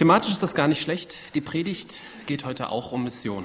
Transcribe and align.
Thematisch 0.00 0.32
ist 0.32 0.42
das 0.42 0.54
gar 0.54 0.66
nicht 0.66 0.80
schlecht. 0.80 1.14
Die 1.34 1.42
Predigt 1.42 1.96
geht 2.24 2.46
heute 2.46 2.70
auch 2.70 2.92
um 2.92 3.04
Mission. 3.04 3.44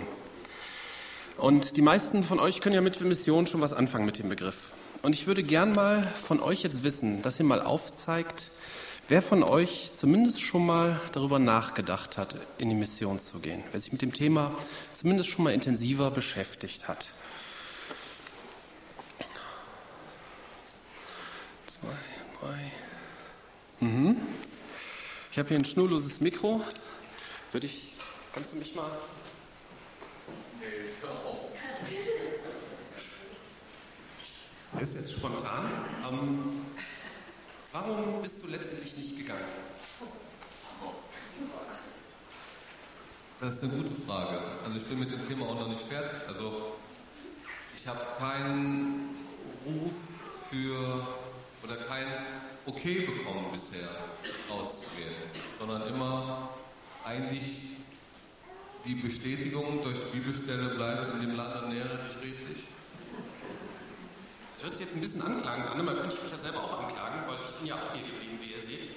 Und 1.36 1.76
die 1.76 1.82
meisten 1.82 2.24
von 2.24 2.40
euch 2.40 2.62
können 2.62 2.76
ja 2.76 2.80
mit 2.80 3.02
Mission 3.02 3.46
schon 3.46 3.60
was 3.60 3.74
anfangen 3.74 4.06
mit 4.06 4.20
dem 4.20 4.30
Begriff. 4.30 4.72
Und 5.02 5.12
ich 5.12 5.28
würde 5.28 5.44
gern 5.44 5.74
mal 5.74 6.02
von 6.04 6.40
euch 6.40 6.64
jetzt 6.64 6.86
wissen, 6.86 7.22
dass 7.22 7.40
ihr 7.40 7.46
mal 7.46 7.62
aufzeigt, 7.62 8.52
wer 9.10 9.22
von 9.22 9.44
euch 9.44 9.92
zumindest 9.96 10.40
schon 10.40 10.66
mal 10.66 10.98
darüber 11.12 11.40
nachgedacht 11.40 12.18
hat, 12.18 12.38
in 12.58 12.70
die 12.70 12.76
Mission 12.76 13.20
zu 13.20 13.40
gehen. 13.40 13.62
Wer 13.74 13.82
sich 13.82 13.92
mit 13.92 14.02
dem 14.02 14.14
Thema 14.14 14.56
zumindest 14.94 15.28
schon 15.32 15.44
mal 15.44 15.54
intensiver 15.54 16.10
beschäftigt 16.10 16.88
hat. 16.88 17.10
Zwei, 21.68 21.90
drei. 22.40 23.86
Mhm. 23.86 24.22
Ich 25.36 25.40
habe 25.40 25.50
hier 25.50 25.58
ein 25.58 25.66
schnurloses 25.66 26.22
Mikro. 26.22 26.62
Würde 27.52 27.68
ich, 27.68 27.92
kannst 28.34 28.54
du 28.54 28.56
mich 28.56 28.74
mal. 28.74 28.90
Das 34.72 34.82
ist 34.82 34.96
jetzt 34.96 35.12
spontan. 35.12 35.70
Ähm, 36.10 36.66
warum 37.74 38.22
bist 38.22 38.46
du 38.46 38.48
letztendlich 38.48 38.96
nicht 38.96 39.18
gegangen? 39.18 39.44
Das 43.42 43.56
ist 43.56 43.64
eine 43.66 43.74
gute 43.74 43.94
Frage. 44.08 44.42
Also 44.64 44.78
ich 44.78 44.86
bin 44.86 45.00
mit 45.00 45.12
dem 45.12 45.28
Thema 45.28 45.48
auch 45.48 45.60
noch 45.60 45.68
nicht 45.68 45.84
fertig. 45.86 46.30
Also 46.30 46.78
ich 47.76 47.86
habe 47.86 48.00
keinen 48.20 49.18
Ruf 49.66 49.96
für 50.50 51.06
oder 51.62 51.76
kein 51.76 52.08
Okay 52.68 53.06
bekommen 53.06 53.46
bisher 53.54 53.88
auszuwählen, 54.50 55.30
sondern 55.60 55.88
immer 55.88 56.50
eigentlich 57.04 57.78
die 58.86 58.96
Bestätigung 58.96 59.84
durch 59.84 60.12
Bibelstelle 60.12 60.74
bleibe 60.74 61.12
in 61.14 61.22
dem 61.22 61.36
Land 61.36 61.64
und 61.64 61.70
nähere 61.70 62.00
dich 62.10 62.18
redlich. 62.18 62.66
Das 64.56 64.64
hört 64.64 64.76
sich 64.78 64.86
jetzt 64.86 64.96
ein 64.96 65.02
bisschen 65.02 65.22
anklagend 65.22 65.70
an, 65.70 65.86
man 65.86 65.96
könnte 65.96 66.18
mich 66.22 66.32
ja 66.32 66.38
selber 66.38 66.64
auch 66.64 66.84
anklagen, 66.84 67.22
weil 67.28 67.38
ich 67.46 67.54
bin 67.54 67.68
ja 67.68 67.76
auch 67.76 67.94
hier 67.94 68.02
geblieben, 68.02 68.40
wie 68.42 68.54
ihr 68.54 68.62
seht. 68.62 68.90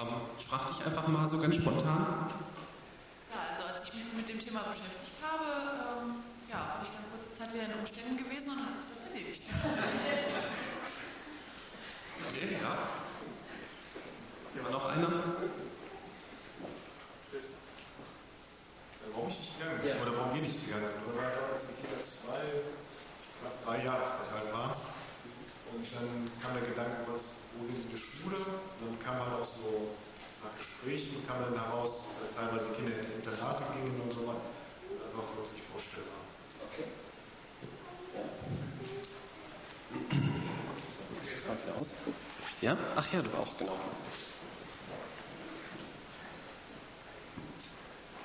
Ähm, 0.00 0.08
ich 0.38 0.46
frage 0.46 0.72
dich 0.72 0.86
einfach 0.86 1.06
mal 1.08 1.28
so 1.28 1.38
ganz 1.38 1.56
spontan. 1.56 2.32
Ja, 3.28 3.40
also 3.56 3.74
als 3.74 3.88
ich 3.88 3.94
mich 3.94 4.04
mit 4.16 4.28
dem 4.28 4.40
Thema 4.40 4.60
beschäftigt 4.64 5.20
habe, 5.20 5.44
ähm, 6.00 6.24
ja, 6.48 6.56
habe 6.56 6.84
ich 6.84 6.92
dann 6.96 7.04
kurze 7.12 7.32
Zeit 7.36 7.52
wieder 7.52 7.64
in 7.64 7.78
Umständen 7.78 8.16
gewesen 8.16 8.48
und 8.48 8.56
dann 8.56 8.72
hat 8.72 8.78
sich 8.80 8.88
das 8.88 9.04
erledigt. 9.04 9.44
Okay, 12.36 12.52
ja. 12.60 12.76
Hier 14.52 14.62
war 14.64 14.70
noch 14.70 14.84
einer. 14.92 15.08
Warum 19.08 19.28
ich 19.30 19.40
nicht 19.40 19.56
gegangen 19.56 19.80
bin? 19.80 19.96
Oder 19.96 20.12
warum 20.20 20.34
wir 20.34 20.42
nicht 20.42 20.60
gegangen 20.60 20.84
sind? 20.84 21.00
Oder 21.08 21.16
war 21.16 21.32
damals 21.32 21.64
die 21.64 21.80
Kinder 21.80 21.96
zwei, 21.96 22.44
knapp 23.40 23.56
drei 23.64 23.88
Jahre 23.88 24.20
alt 24.20 24.52
waren. 24.52 24.76
Und 25.72 25.80
dann 25.80 26.08
kam 26.44 26.52
der 26.60 26.68
Gedanke, 26.68 27.08
was, 27.08 27.40
wo 27.56 27.64
gehen 27.64 27.80
sie 27.80 27.88
in 27.88 27.96
die 27.96 28.04
Schule? 28.04 28.36
Und 28.36 28.84
dann 28.84 29.00
kam 29.00 29.16
halt 29.16 29.40
auch 29.40 29.48
so 29.48 29.96
nach 30.44 30.52
Gesprächen, 30.60 31.24
kam 31.24 31.40
dann 31.40 31.56
heraus, 31.56 32.12
dass 32.20 32.36
teilweise 32.36 32.68
Kinder 32.76 33.00
in 33.00 33.16
Internate 33.16 33.64
gingen 33.72 33.96
und 33.96 34.12
so 34.12 34.28
weiter. 34.28 34.44
Einfach, 34.92 35.24
was 35.24 35.32
wir 35.32 35.40
uns 35.40 35.52
nicht 35.56 35.64
vorstellbar. 35.72 36.20
Okay. 36.68 36.84
mal 41.48 41.56
wieder 41.64 41.80
aus. 41.80 41.90
Ja? 43.16 43.22
Du 43.22 43.32
auch, 43.32 43.56
genau. 43.56 43.80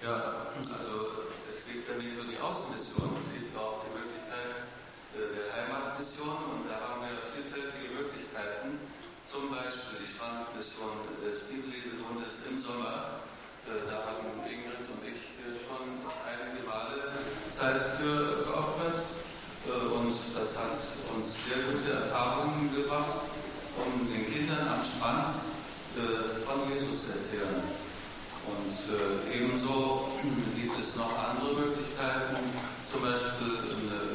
Ja, 0.04 0.52
also 0.68 1.32
es 1.48 1.64
gibt 1.64 1.88
ja 1.88 1.96
nicht 1.96 2.12
nur 2.20 2.28
die 2.28 2.36
Außenmission, 2.36 3.16
es 3.24 3.32
gibt 3.32 3.56
auch 3.56 3.88
die 3.88 3.94
Möglichkeit 3.96 4.68
äh, 5.16 5.32
der 5.32 5.48
Heimatmission 5.56 6.60
und 6.60 6.68
da 6.68 6.76
haben 6.92 7.08
wir 7.08 7.16
vielfältige 7.32 8.04
Möglichkeiten. 8.04 8.84
Zum 9.32 9.48
Beispiel 9.48 10.04
die 10.04 10.12
Straßenmission 10.12 11.08
des 11.24 11.48
Bibellesegrundes 11.48 12.44
im 12.52 12.60
Sommer. 12.60 13.24
Äh, 13.72 13.88
da 13.88 14.12
haben 14.12 14.44
Ingrid 14.44 14.92
und 14.92 15.08
ich 15.08 15.40
äh, 15.40 15.56
schon 15.56 16.04
einige 16.04 16.68
Male 16.68 17.16
Zeit 17.56 17.80
für 17.96 18.44
geopfert 18.44 19.08
und 19.72 20.18
das 20.36 20.52
hat 20.58 20.84
uns 21.16 21.32
sehr 21.48 21.64
gute 21.70 21.94
Erfahrungen 21.94 22.41
Kindern 24.52 24.68
am 24.68 24.84
Strand 24.84 25.32
von 26.46 26.60
Jesus 26.68 27.08
erzählen. 27.08 27.64
Und 28.52 28.76
äh, 28.92 29.38
ebenso 29.38 30.10
gibt 30.56 30.76
es 30.80 30.96
noch 30.96 31.12
andere 31.16 31.56
Möglichkeiten, 31.56 32.36
zum 32.92 33.02
Beispiel 33.02 33.56
äh, 33.88 34.12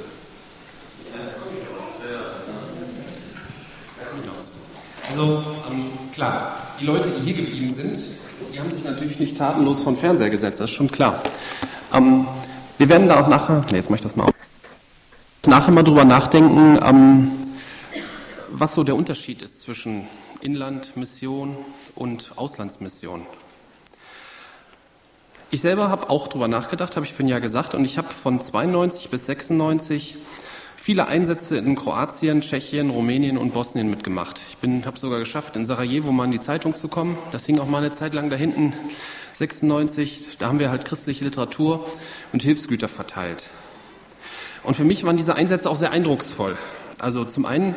Also 5.08 5.42
ähm, 5.70 5.92
klar, 6.12 6.56
die 6.78 6.84
Leute, 6.84 7.08
die 7.08 7.24
hier 7.24 7.34
geblieben 7.34 7.70
sind, 7.70 7.96
die 8.52 8.60
haben 8.60 8.70
sich 8.70 8.84
natürlich 8.84 9.18
nicht 9.18 9.38
tatenlos 9.38 9.80
vom 9.80 9.96
Fernseher 9.96 10.28
gesetzt, 10.28 10.60
das 10.60 10.68
ist 10.68 10.76
schon 10.76 10.90
klar. 10.90 11.22
Ähm, 11.94 12.26
wir 12.76 12.88
werden 12.90 13.08
da 13.08 13.22
auch 13.22 13.28
nachher, 13.28 13.64
nee, 13.70 13.76
jetzt 13.76 13.88
mache 13.88 13.98
ich 13.98 14.02
das 14.02 14.16
mal 14.16 14.24
auf, 14.24 14.34
nachher 15.46 15.72
mal 15.72 15.84
drüber 15.84 16.04
nachdenken, 16.04 16.78
ähm, 16.84 17.30
was 18.50 18.74
so 18.74 18.84
der 18.84 18.96
Unterschied 18.96 19.40
ist 19.42 19.60
zwischen 19.60 20.06
Inlandmission 20.40 21.56
und 21.94 22.32
Auslandsmission. 22.36 23.22
Ich 25.50 25.60
selber 25.60 25.90
habe 25.90 26.10
auch 26.10 26.26
darüber 26.26 26.48
nachgedacht, 26.48 26.96
habe 26.96 27.06
ich 27.06 27.12
vorhin 27.12 27.28
ja 27.28 27.38
gesagt, 27.38 27.74
und 27.74 27.84
ich 27.84 27.98
habe 27.98 28.12
von 28.12 28.40
92 28.40 29.10
bis 29.10 29.26
96 29.26 30.16
viele 30.76 31.06
Einsätze 31.06 31.56
in 31.56 31.76
Kroatien, 31.76 32.42
Tschechien, 32.42 32.90
Rumänien 32.90 33.38
und 33.38 33.52
Bosnien 33.52 33.90
mitgemacht. 33.90 34.40
Ich 34.62 34.86
habe 34.86 34.98
sogar 34.98 35.18
geschafft, 35.18 35.56
in 35.56 35.66
Sarajevo 35.66 36.12
mal 36.12 36.24
in 36.24 36.30
die 36.30 36.40
Zeitung 36.40 36.74
zu 36.74 36.88
kommen. 36.88 37.16
Das 37.32 37.46
hing 37.46 37.58
auch 37.58 37.66
mal 37.66 37.78
eine 37.78 37.92
Zeit 37.92 38.14
lang 38.14 38.30
da 38.30 38.36
hinten, 38.36 38.72
96. 39.34 40.36
Da 40.38 40.48
haben 40.48 40.58
wir 40.58 40.70
halt 40.70 40.84
christliche 40.84 41.24
Literatur 41.24 41.84
und 42.32 42.42
Hilfsgüter 42.42 42.88
verteilt. 42.88 43.46
Und 44.62 44.76
für 44.76 44.84
mich 44.84 45.04
waren 45.04 45.16
diese 45.16 45.36
Einsätze 45.36 45.70
auch 45.70 45.76
sehr 45.76 45.92
eindrucksvoll. 45.92 46.56
Also 46.98 47.24
zum 47.24 47.46
einen 47.46 47.74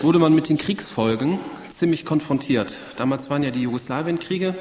wurde 0.00 0.18
man 0.18 0.34
mit 0.34 0.48
den 0.48 0.58
Kriegsfolgen 0.58 1.38
ziemlich 1.74 2.04
konfrontiert. 2.04 2.76
Damals 2.96 3.30
waren 3.30 3.42
ja 3.42 3.50
die 3.50 3.62
Jugoslawienkriege. 3.62 4.54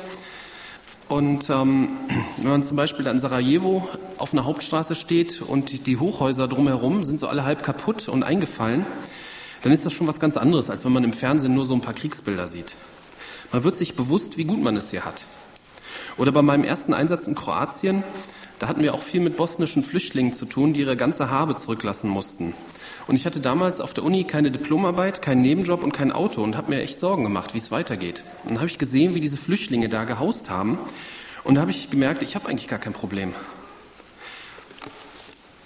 Und 1.09 1.49
ähm, 1.49 1.89
wenn 2.37 2.49
man 2.49 2.63
zum 2.63 2.75
Beispiel 2.75 3.05
in 3.05 3.19
Sarajevo 3.19 3.87
auf 4.17 4.33
einer 4.33 4.45
Hauptstraße 4.45 4.95
steht 4.95 5.41
und 5.41 5.85
die 5.85 5.97
Hochhäuser 5.97 6.47
drumherum 6.47 7.03
sind 7.03 7.19
so 7.19 7.27
alle 7.27 7.43
halb 7.43 7.61
kaputt 7.61 8.07
und 8.07 8.23
eingefallen, 8.23 8.85
dann 9.61 9.71
ist 9.71 9.85
das 9.85 9.93
schon 9.93 10.07
was 10.07 10.19
ganz 10.19 10.37
anderes, 10.37 10.71
als 10.71 10.85
wenn 10.85 10.91
man 10.91 11.03
im 11.03 11.13
Fernsehen 11.13 11.53
nur 11.53 11.67
so 11.67 11.75
ein 11.75 11.81
paar 11.81 11.93
Kriegsbilder 11.93 12.47
sieht. 12.47 12.73
Man 13.51 13.63
wird 13.63 13.77
sich 13.77 13.95
bewusst, 13.95 14.37
wie 14.37 14.45
gut 14.45 14.61
man 14.61 14.75
es 14.75 14.89
hier 14.89 15.05
hat. 15.05 15.25
Oder 16.17 16.31
bei 16.31 16.41
meinem 16.41 16.63
ersten 16.63 16.95
Einsatz 16.95 17.27
in 17.27 17.35
Kroatien, 17.35 18.03
da 18.57 18.67
hatten 18.67 18.81
wir 18.81 18.93
auch 18.93 19.03
viel 19.03 19.21
mit 19.21 19.37
bosnischen 19.37 19.83
Flüchtlingen 19.83 20.33
zu 20.33 20.45
tun, 20.45 20.73
die 20.73 20.81
ihre 20.81 20.97
ganze 20.97 21.29
Habe 21.29 21.55
zurücklassen 21.55 22.09
mussten. 22.09 22.53
Und 23.07 23.15
ich 23.15 23.25
hatte 23.25 23.39
damals 23.39 23.81
auf 23.81 23.93
der 23.93 24.03
Uni 24.03 24.23
keine 24.23 24.49
Diplomarbeit, 24.49 25.21
keinen 25.21 25.41
Nebenjob 25.41 25.83
und 25.83 25.91
kein 25.91 26.11
Auto 26.11 26.41
und 26.41 26.55
habe 26.55 26.71
mir 26.71 26.81
echt 26.81 26.99
Sorgen 26.99 27.23
gemacht, 27.23 27.53
wie 27.53 27.57
es 27.57 27.71
weitergeht. 27.71 28.23
Und 28.43 28.51
dann 28.51 28.59
habe 28.59 28.67
ich 28.67 28.77
gesehen, 28.77 29.13
wie 29.13 29.19
diese 29.19 29.37
Flüchtlinge 29.37 29.89
da 29.89 30.05
gehaust 30.05 30.49
haben. 30.49 30.77
Und 31.43 31.55
da 31.55 31.61
habe 31.61 31.71
ich 31.71 31.89
gemerkt, 31.89 32.23
ich 32.23 32.35
habe 32.35 32.47
eigentlich 32.47 32.69
gar 32.69 32.79
kein 32.79 32.93
Problem. 32.93 33.33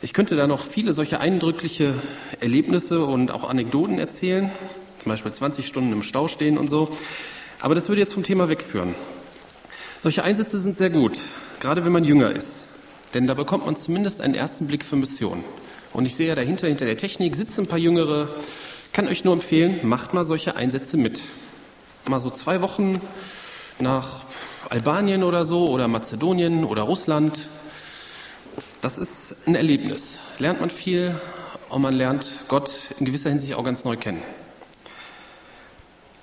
Ich 0.01 0.13
könnte 0.13 0.35
da 0.35 0.47
noch 0.47 0.63
viele 0.63 0.93
solche 0.93 1.19
eindrückliche 1.19 1.93
Erlebnisse 2.39 3.03
und 3.03 3.31
auch 3.31 3.49
Anekdoten 3.49 3.99
erzählen, 3.99 4.51
zum 5.01 5.09
Beispiel 5.09 5.31
20 5.31 5.67
Stunden 5.67 5.91
im 5.91 6.03
Stau 6.03 6.27
stehen 6.27 6.57
und 6.57 6.69
so. 6.69 6.89
Aber 7.59 7.75
das 7.75 7.89
würde 7.89 8.01
jetzt 8.01 8.13
vom 8.13 8.23
Thema 8.23 8.49
wegführen. 8.49 8.93
Solche 9.97 10.23
Einsätze 10.23 10.59
sind 10.59 10.77
sehr 10.77 10.91
gut, 10.91 11.19
gerade 11.59 11.83
wenn 11.83 11.91
man 11.91 12.03
jünger 12.03 12.31
ist. 12.31 12.65
Denn 13.13 13.25
da 13.25 13.33
bekommt 13.33 13.65
man 13.65 13.75
zumindest 13.75 14.21
einen 14.21 14.35
ersten 14.35 14.67
Blick 14.67 14.85
für 14.85 14.95
Mission. 14.95 15.43
Und 15.93 16.05
ich 16.05 16.15
sehe 16.15 16.27
ja 16.27 16.35
dahinter, 16.35 16.67
hinter 16.67 16.85
der 16.85 16.97
Technik 16.97 17.35
sitzen 17.35 17.61
ein 17.61 17.67
paar 17.67 17.79
Jüngere. 17.79 18.29
Kann 18.93 19.07
euch 19.07 19.23
nur 19.23 19.33
empfehlen, 19.33 19.79
macht 19.83 20.13
mal 20.13 20.25
solche 20.25 20.55
Einsätze 20.55 20.97
mit. 20.97 21.21
Mal 22.07 22.19
so 22.19 22.29
zwei 22.29 22.61
Wochen 22.61 23.01
nach 23.79 24.23
Albanien 24.69 25.23
oder 25.23 25.43
so 25.43 25.69
oder 25.69 25.87
Mazedonien 25.87 26.63
oder 26.63 26.83
Russland. 26.83 27.47
Das 28.81 28.97
ist 28.97 29.47
ein 29.47 29.55
Erlebnis. 29.55 30.17
Lernt 30.39 30.59
man 30.59 30.69
viel 30.69 31.15
und 31.69 31.81
man 31.81 31.93
lernt 31.93 32.31
Gott 32.47 32.71
in 32.99 33.05
gewisser 33.05 33.29
Hinsicht 33.29 33.53
auch 33.53 33.63
ganz 33.63 33.85
neu 33.85 33.97
kennen. 33.97 34.21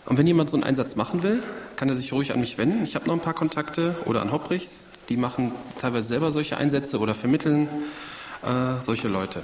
Und 0.06 0.18
wenn 0.18 0.26
jemand 0.26 0.50
so 0.50 0.56
einen 0.56 0.64
Einsatz 0.64 0.96
machen 0.96 1.22
will, 1.22 1.42
kann 1.76 1.88
er 1.88 1.94
sich 1.94 2.12
ruhig 2.12 2.32
an 2.32 2.40
mich 2.40 2.58
wenden. 2.58 2.84
Ich 2.84 2.94
habe 2.94 3.06
noch 3.06 3.14
ein 3.14 3.20
paar 3.20 3.34
Kontakte 3.34 3.96
oder 4.04 4.20
an 4.20 4.32
Hopprichs. 4.32 4.84
Die 5.08 5.16
machen 5.16 5.52
teilweise 5.80 6.08
selber 6.08 6.30
solche 6.30 6.56
Einsätze 6.56 6.98
oder 6.98 7.14
vermitteln 7.14 7.68
äh, 8.46 8.82
solche 8.82 9.08
Leute. 9.08 9.42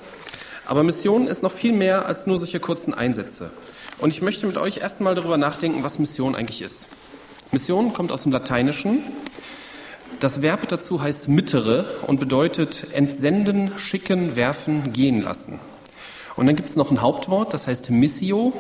Aber 0.66 0.82
Mission 0.84 1.26
ist 1.26 1.42
noch 1.42 1.52
viel 1.52 1.72
mehr 1.72 2.06
als 2.06 2.26
nur 2.26 2.38
solche 2.38 2.60
kurzen 2.60 2.94
Einsätze. 2.94 3.50
Und 3.98 4.10
ich 4.10 4.22
möchte 4.22 4.46
mit 4.46 4.56
euch 4.56 4.78
erstmal 4.78 5.14
darüber 5.14 5.36
nachdenken, 5.36 5.82
was 5.82 5.98
Mission 5.98 6.34
eigentlich 6.34 6.62
ist. 6.62 6.88
Mission 7.52 7.92
kommt 7.92 8.12
aus 8.12 8.22
dem 8.22 8.32
Lateinischen 8.32 9.02
Das 10.20 10.42
Verb 10.42 10.68
dazu 10.68 11.02
heißt 11.02 11.28
mittere 11.28 11.86
und 12.06 12.20
bedeutet 12.20 12.86
entsenden, 12.92 13.72
schicken, 13.78 14.36
werfen, 14.36 14.92
gehen 14.92 15.22
lassen. 15.22 15.58
Und 16.36 16.46
dann 16.46 16.56
gibt 16.56 16.68
es 16.68 16.76
noch 16.76 16.90
ein 16.90 17.00
Hauptwort, 17.00 17.52
das 17.52 17.66
heißt 17.66 17.90
missio. 17.90 18.52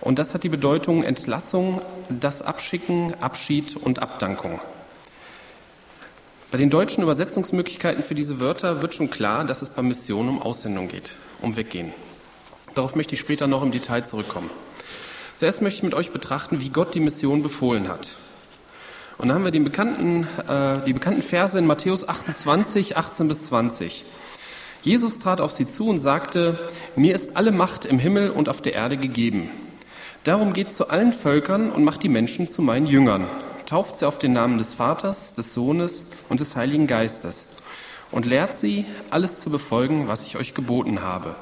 Und 0.00 0.18
das 0.18 0.34
hat 0.34 0.44
die 0.44 0.48
Bedeutung 0.48 1.02
Entlassung, 1.02 1.80
das 2.08 2.42
Abschicken, 2.42 3.14
Abschied 3.20 3.76
und 3.76 4.00
Abdankung. 4.00 4.60
Bei 6.50 6.56
den 6.56 6.70
deutschen 6.70 7.02
Übersetzungsmöglichkeiten 7.02 8.02
für 8.02 8.14
diese 8.14 8.40
Wörter 8.40 8.80
wird 8.80 8.94
schon 8.94 9.10
klar, 9.10 9.44
dass 9.44 9.60
es 9.60 9.68
bei 9.68 9.82
Mission 9.82 10.30
um 10.30 10.40
Aussendung 10.40 10.88
geht, 10.88 11.12
um 11.42 11.56
Weggehen. 11.56 11.92
Darauf 12.74 12.94
möchte 12.94 13.16
ich 13.16 13.20
später 13.20 13.46
noch 13.46 13.62
im 13.62 13.70
Detail 13.70 14.06
zurückkommen. 14.06 14.48
Zuerst 15.34 15.60
möchte 15.60 15.78
ich 15.78 15.82
mit 15.82 15.92
euch 15.92 16.10
betrachten, 16.10 16.62
wie 16.62 16.70
Gott 16.70 16.94
die 16.94 17.00
Mission 17.00 17.42
befohlen 17.42 17.88
hat. 17.88 18.12
Und 19.18 19.28
dann 19.28 19.36
haben 19.36 19.44
wir 19.44 19.50
die 19.50 19.58
bekannten, 19.58 20.26
äh, 20.48 20.78
die 20.86 20.94
bekannten 20.94 21.20
Verse 21.20 21.58
in 21.58 21.66
Matthäus 21.66 22.08
28, 22.08 22.96
18 22.96 23.28
bis 23.28 23.44
20. 23.44 24.06
Jesus 24.82 25.18
trat 25.18 25.42
auf 25.42 25.52
sie 25.52 25.68
zu 25.68 25.90
und 25.90 26.00
sagte, 26.00 26.58
mir 26.96 27.14
ist 27.14 27.36
alle 27.36 27.52
Macht 27.52 27.84
im 27.84 27.98
Himmel 27.98 28.30
und 28.30 28.48
auf 28.48 28.62
der 28.62 28.72
Erde 28.72 28.96
gegeben. 28.96 29.50
Darum 30.24 30.54
geht 30.54 30.74
zu 30.74 30.88
allen 30.88 31.12
Völkern 31.12 31.70
und 31.70 31.84
macht 31.84 32.02
die 32.02 32.08
Menschen 32.08 32.50
zu 32.50 32.62
meinen 32.62 32.86
Jüngern. 32.86 33.26
Tauft 33.68 33.98
sie 33.98 34.08
auf 34.08 34.18
den 34.18 34.32
Namen 34.32 34.56
des 34.56 34.72
Vaters, 34.72 35.34
des 35.34 35.52
Sohnes 35.52 36.06
und 36.30 36.40
des 36.40 36.56
Heiligen 36.56 36.86
Geistes 36.86 37.44
und 38.10 38.24
lehrt 38.24 38.56
sie, 38.56 38.86
alles 39.10 39.40
zu 39.40 39.50
befolgen, 39.50 40.08
was 40.08 40.24
ich 40.24 40.38
euch 40.38 40.54
geboten 40.54 41.02
habe. 41.02 41.36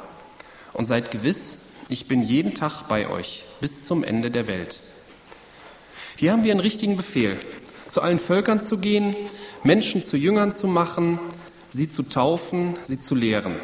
Und 0.72 0.86
seid 0.86 1.12
gewiss, 1.12 1.58
ich 1.88 2.08
bin 2.08 2.24
jeden 2.24 2.54
Tag 2.54 2.88
bei 2.88 3.08
euch 3.08 3.44
bis 3.60 3.86
zum 3.86 4.02
Ende 4.02 4.32
der 4.32 4.48
Welt. 4.48 4.80
Hier 6.16 6.32
haben 6.32 6.42
wir 6.42 6.50
einen 6.50 6.58
richtigen 6.58 6.96
Befehl 6.96 7.38
zu 7.88 8.02
allen 8.02 8.18
Völkern 8.18 8.60
zu 8.60 8.78
gehen, 8.78 9.14
Menschen 9.62 10.04
zu 10.04 10.16
Jüngern 10.16 10.52
zu 10.52 10.66
machen, 10.66 11.20
sie 11.70 11.88
zu 11.88 12.02
taufen, 12.02 12.74
sie 12.82 12.98
zu 12.98 13.14
lehren. 13.14 13.54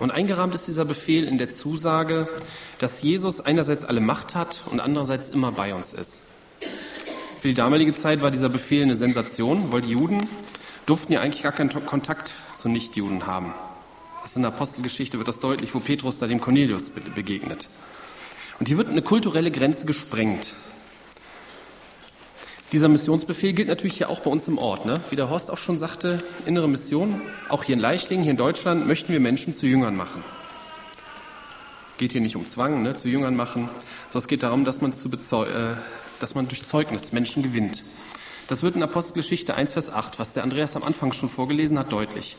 Und 0.00 0.10
eingerahmt 0.10 0.56
ist 0.56 0.66
dieser 0.66 0.86
Befehl 0.86 1.22
in 1.22 1.38
der 1.38 1.52
Zusage, 1.52 2.28
dass 2.80 3.00
Jesus 3.00 3.40
einerseits 3.40 3.84
alle 3.84 4.00
Macht 4.00 4.34
hat 4.34 4.62
und 4.72 4.80
andererseits 4.80 5.28
immer 5.28 5.52
bei 5.52 5.72
uns 5.72 5.92
ist. 5.92 6.31
Für 7.42 7.48
die 7.48 7.54
damalige 7.54 7.92
Zeit 7.92 8.22
war 8.22 8.30
dieser 8.30 8.48
Befehl 8.48 8.84
eine 8.84 8.94
Sensation, 8.94 9.72
weil 9.72 9.82
die 9.82 9.90
Juden 9.90 10.28
durften 10.86 11.12
ja 11.12 11.22
eigentlich 11.22 11.42
gar 11.42 11.50
keinen 11.50 11.70
Kontakt 11.86 12.32
zu 12.54 12.68
Nichtjuden 12.68 13.26
haben. 13.26 13.52
Das 14.22 14.36
in 14.36 14.42
der 14.42 14.52
Apostelgeschichte 14.52 15.18
wird 15.18 15.26
das 15.26 15.40
deutlich, 15.40 15.74
wo 15.74 15.80
Petrus 15.80 16.20
da 16.20 16.28
dem 16.28 16.40
Cornelius 16.40 16.90
begegnet. 16.90 17.66
Und 18.60 18.68
hier 18.68 18.76
wird 18.76 18.90
eine 18.90 19.02
kulturelle 19.02 19.50
Grenze 19.50 19.86
gesprengt. 19.86 20.54
Dieser 22.70 22.88
Missionsbefehl 22.88 23.54
gilt 23.54 23.66
natürlich 23.66 23.96
hier 23.96 24.08
auch 24.08 24.20
bei 24.20 24.30
uns 24.30 24.46
im 24.46 24.56
Ort. 24.56 24.86
Ne? 24.86 25.00
Wie 25.10 25.16
der 25.16 25.28
Horst 25.28 25.50
auch 25.50 25.58
schon 25.58 25.80
sagte, 25.80 26.22
innere 26.46 26.68
Mission, 26.68 27.22
auch 27.48 27.64
hier 27.64 27.74
in 27.74 27.80
Leichlingen, 27.80 28.22
hier 28.22 28.30
in 28.30 28.36
Deutschland, 28.36 28.86
möchten 28.86 29.12
wir 29.12 29.18
Menschen 29.18 29.52
zu 29.52 29.66
Jüngern 29.66 29.96
machen. 29.96 30.22
Geht 31.98 32.12
hier 32.12 32.20
nicht 32.20 32.36
um 32.36 32.46
Zwang, 32.46 32.84
ne, 32.84 32.94
zu 32.94 33.08
Jüngern 33.08 33.34
machen, 33.34 33.68
sondern 34.10 34.18
es 34.18 34.28
geht 34.28 34.44
darum, 34.44 34.64
dass 34.64 34.80
man, 34.80 34.94
zu 34.94 35.08
äh, 35.08 35.74
dass 36.22 36.34
man 36.34 36.48
durch 36.48 36.64
Zeugnis 36.64 37.12
Menschen 37.12 37.42
gewinnt. 37.42 37.82
Das 38.48 38.62
wird 38.62 38.76
in 38.76 38.82
Apostelgeschichte 38.82 39.54
1, 39.54 39.72
Vers 39.72 39.90
8, 39.90 40.18
was 40.18 40.32
der 40.32 40.42
Andreas 40.42 40.76
am 40.76 40.84
Anfang 40.84 41.12
schon 41.12 41.28
vorgelesen 41.28 41.78
hat, 41.78 41.90
deutlich. 41.90 42.36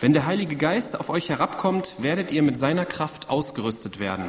Wenn 0.00 0.12
der 0.12 0.26
Heilige 0.26 0.56
Geist 0.56 0.98
auf 0.98 1.10
euch 1.10 1.28
herabkommt, 1.28 1.94
werdet 1.98 2.32
ihr 2.32 2.42
mit 2.42 2.58
seiner 2.58 2.84
Kraft 2.84 3.30
ausgerüstet 3.30 4.00
werden. 4.00 4.26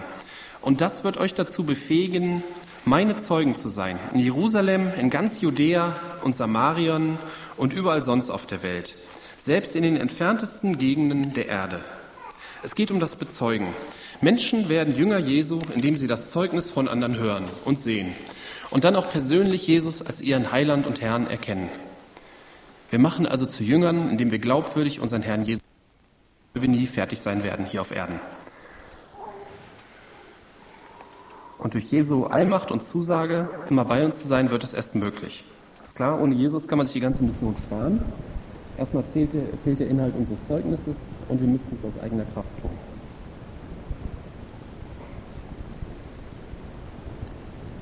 Und 0.61 0.81
das 0.81 1.03
wird 1.03 1.17
euch 1.17 1.33
dazu 1.33 1.65
befähigen, 1.65 2.43
meine 2.85 3.17
Zeugen 3.17 3.55
zu 3.55 3.69
sein, 3.69 3.99
in 4.13 4.19
Jerusalem, 4.19 4.91
in 4.99 5.09
ganz 5.09 5.41
Judäa 5.41 5.95
und 6.23 6.35
Samarien 6.35 7.17
und 7.57 7.73
überall 7.73 8.03
sonst 8.03 8.29
auf 8.29 8.45
der 8.45 8.63
Welt, 8.63 8.95
selbst 9.37 9.75
in 9.75 9.83
den 9.83 9.97
entferntesten 9.97 10.77
Gegenden 10.77 11.33
der 11.33 11.47
Erde. 11.47 11.81
Es 12.61 12.75
geht 12.75 12.91
um 12.91 12.99
das 12.99 13.15
Bezeugen. 13.15 13.67
Menschen 14.21 14.69
werden 14.69 14.95
Jünger 14.95 15.17
Jesu, 15.17 15.59
indem 15.75 15.97
sie 15.97 16.07
das 16.07 16.31
Zeugnis 16.31 16.69
von 16.69 16.87
anderen 16.87 17.17
hören 17.17 17.43
und 17.65 17.79
sehen 17.79 18.13
und 18.73 18.85
dann 18.85 18.95
auch 18.95 19.07
persönlich 19.07 19.67
Jesus 19.67 20.01
als 20.01 20.19
ihren 20.19 20.51
Heiland 20.51 20.87
und 20.87 20.99
Herrn 20.99 21.27
erkennen. 21.29 21.69
Wir 22.89 22.97
machen 22.97 23.27
also 23.27 23.45
zu 23.45 23.63
Jüngern, 23.63 24.09
indem 24.09 24.31
wir 24.31 24.39
glaubwürdig 24.39 24.99
unseren 24.99 25.21
Herrn 25.21 25.43
Jesus, 25.43 25.61
wir 26.55 26.67
nie 26.67 26.87
fertig 26.87 27.21
sein 27.21 27.43
werden 27.43 27.65
hier 27.65 27.81
auf 27.81 27.91
Erden. 27.91 28.19
Und 31.59 31.75
durch 31.75 31.85
Jesu 31.85 32.25
Allmacht 32.25 32.71
und 32.71 32.83
Zusage, 32.87 33.47
immer 33.69 33.85
bei 33.85 34.03
uns 34.03 34.19
zu 34.19 34.27
sein, 34.27 34.49
wird 34.49 34.63
es 34.63 34.73
erst 34.73 34.95
möglich. 34.95 35.43
Ist 35.83 35.95
klar, 35.95 36.19
ohne 36.19 36.33
Jesus 36.33 36.67
kann 36.67 36.79
man 36.79 36.87
sich 36.87 36.93
die 36.93 36.99
ganze 36.99 37.23
Mission 37.23 37.55
sparen. 37.67 38.01
Erstmal 38.79 39.05
zählte, 39.13 39.43
fehlt 39.63 39.79
der 39.79 39.87
Inhalt 39.87 40.15
unseres 40.15 40.39
Zeugnisses 40.47 40.95
und 41.29 41.39
wir 41.39 41.47
müssten 41.47 41.77
es 41.79 41.85
aus 41.85 42.01
eigener 42.01 42.25
Kraft 42.25 42.49
tun. 42.59 42.71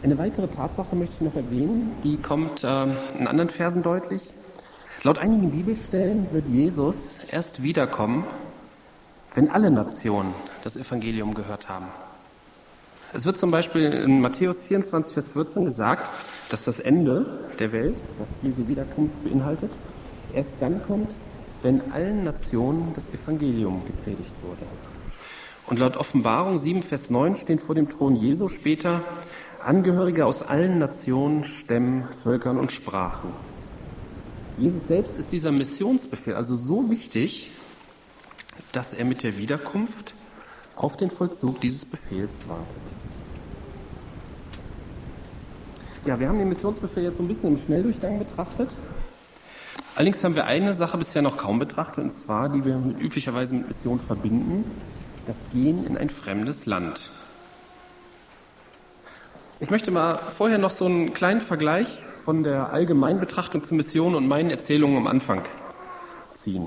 Eine 0.03 0.17
weitere 0.17 0.47
Tatsache 0.47 0.95
möchte 0.95 1.15
ich 1.19 1.21
noch 1.21 1.35
erwähnen, 1.35 1.91
die 2.03 2.17
kommt 2.17 2.63
äh, 2.63 2.85
in 3.19 3.27
anderen 3.27 3.51
Versen 3.51 3.83
deutlich. 3.83 4.23
Laut 5.03 5.19
einigen 5.19 5.51
Bibelstellen 5.51 6.25
wird 6.31 6.47
Jesus 6.47 7.19
erst 7.29 7.61
wiederkommen, 7.61 8.23
wenn 9.35 9.51
alle 9.51 9.69
Nationen 9.69 10.33
das 10.63 10.75
Evangelium 10.75 11.35
gehört 11.35 11.69
haben. 11.69 11.85
Es 13.13 13.27
wird 13.27 13.37
zum 13.37 13.51
Beispiel 13.51 13.93
in 13.93 14.21
Matthäus 14.21 14.63
24, 14.63 15.13
Vers 15.13 15.29
14 15.29 15.65
gesagt, 15.65 16.09
dass 16.49 16.63
das 16.63 16.79
Ende 16.79 17.39
der 17.59 17.71
Welt, 17.71 17.97
was 18.17 18.29
Jesu 18.41 18.67
Wiederkunft 18.67 19.23
beinhaltet, 19.23 19.69
erst 20.33 20.53
dann 20.59 20.81
kommt, 20.87 21.11
wenn 21.61 21.91
allen 21.91 22.23
Nationen 22.23 22.93
das 22.95 23.03
Evangelium 23.13 23.83
gepredigt 23.85 24.33
wurde. 24.41 24.65
Und 25.67 25.77
laut 25.77 25.95
Offenbarung 25.95 26.57
7, 26.57 26.81
Vers 26.81 27.11
9 27.11 27.35
stehen 27.35 27.59
vor 27.59 27.75
dem 27.75 27.87
Thron 27.87 28.15
Jesu 28.15 28.49
später 28.49 29.01
Angehörige 29.63 30.25
aus 30.25 30.41
allen 30.41 30.79
Nationen, 30.79 31.43
Stämmen, 31.43 32.07
Völkern 32.23 32.57
und 32.57 32.71
Sprachen. 32.71 33.29
Jesus 34.57 34.87
selbst 34.87 35.17
ist 35.17 35.31
dieser 35.31 35.51
Missionsbefehl 35.51 36.35
also 36.35 36.55
so 36.55 36.89
wichtig, 36.89 37.51
dass 38.71 38.93
er 38.93 39.05
mit 39.05 39.23
der 39.23 39.37
Wiederkunft 39.37 40.13
auf 40.75 40.97
den 40.97 41.11
Vollzug 41.11 41.61
dieses 41.61 41.85
Befehls 41.85 42.31
wartet. 42.47 42.67
Ja, 46.05 46.19
wir 46.19 46.27
haben 46.27 46.39
den 46.39 46.49
Missionsbefehl 46.49 47.03
jetzt 47.03 47.17
so 47.17 47.23
ein 47.23 47.27
bisschen 47.27 47.55
im 47.55 47.57
Schnelldurchgang 47.57 48.19
betrachtet. 48.19 48.69
Allerdings 49.95 50.23
haben 50.23 50.35
wir 50.35 50.45
eine 50.45 50.73
Sache 50.73 50.97
bisher 50.97 51.21
noch 51.21 51.37
kaum 51.37 51.59
betrachtet, 51.59 52.05
und 52.05 52.15
zwar, 52.15 52.49
die 52.49 52.65
wir 52.65 52.75
üblicherweise 52.99 53.53
mit 53.53 53.67
Mission 53.67 53.99
verbinden, 53.99 54.63
das 55.27 55.35
Gehen 55.51 55.85
in 55.85 55.97
ein 55.97 56.09
fremdes 56.09 56.65
Land. 56.65 57.11
Ich 59.61 59.69
möchte 59.69 59.91
mal 59.91 60.17
vorher 60.17 60.57
noch 60.57 60.71
so 60.71 60.85
einen 60.85 61.13
kleinen 61.13 61.39
Vergleich 61.39 61.87
von 62.25 62.41
der 62.41 62.73
Allgemeinbetrachtung 62.73 63.63
zur 63.63 63.77
Mission 63.77 64.15
und 64.15 64.27
meinen 64.27 64.49
Erzählungen 64.49 64.97
am 64.97 65.05
Anfang 65.05 65.43
ziehen. 66.35 66.65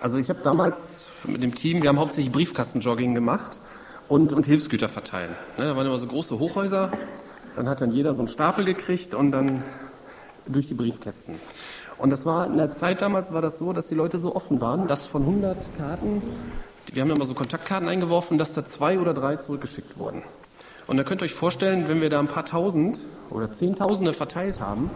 Also 0.00 0.16
ich 0.16 0.28
habe 0.30 0.40
damals 0.42 1.04
mit 1.22 1.44
dem 1.44 1.54
Team, 1.54 1.80
wir 1.80 1.88
haben 1.88 2.00
hauptsächlich 2.00 2.32
Briefkastenjogging 2.32 3.14
gemacht 3.14 3.60
und, 4.08 4.32
und 4.32 4.46
Hilfsgüter 4.46 4.88
verteilen. 4.88 5.30
Ne, 5.58 5.66
da 5.66 5.76
waren 5.76 5.86
immer 5.86 6.00
so 6.00 6.08
große 6.08 6.40
Hochhäuser, 6.40 6.90
dann 7.54 7.68
hat 7.68 7.80
dann 7.80 7.92
jeder 7.92 8.14
so 8.14 8.18
einen 8.18 8.28
Stapel 8.28 8.64
gekriegt 8.64 9.14
und 9.14 9.30
dann 9.30 9.62
durch 10.48 10.66
die 10.66 10.74
Briefkästen. 10.74 11.36
Und 11.98 12.10
das 12.10 12.26
war 12.26 12.46
in 12.48 12.56
der 12.56 12.74
Zeit 12.74 13.00
damals 13.00 13.32
war 13.32 13.42
das 13.42 13.58
so, 13.58 13.72
dass 13.72 13.86
die 13.86 13.94
Leute 13.94 14.18
so 14.18 14.34
offen 14.34 14.60
waren, 14.60 14.88
dass 14.88 15.06
von 15.06 15.22
100 15.22 15.56
Karten, 15.78 16.20
wir 16.92 17.00
haben 17.00 17.10
immer 17.12 17.26
so 17.26 17.34
Kontaktkarten 17.34 17.88
eingeworfen, 17.88 18.38
dass 18.38 18.54
da 18.54 18.66
zwei 18.66 18.98
oder 18.98 19.14
drei 19.14 19.36
zurückgeschickt 19.36 19.98
wurden. 19.98 20.24
Und 20.90 20.96
da 20.96 21.04
könnt 21.04 21.22
ihr 21.22 21.26
euch 21.26 21.34
vorstellen, 21.34 21.84
wenn 21.86 22.00
wir 22.00 22.10
da 22.10 22.18
ein 22.18 22.26
paar 22.26 22.44
tausend 22.44 22.98
oder 23.30 23.52
zehntausende 23.52 24.12
verteilt 24.12 24.58
haben, 24.58 24.90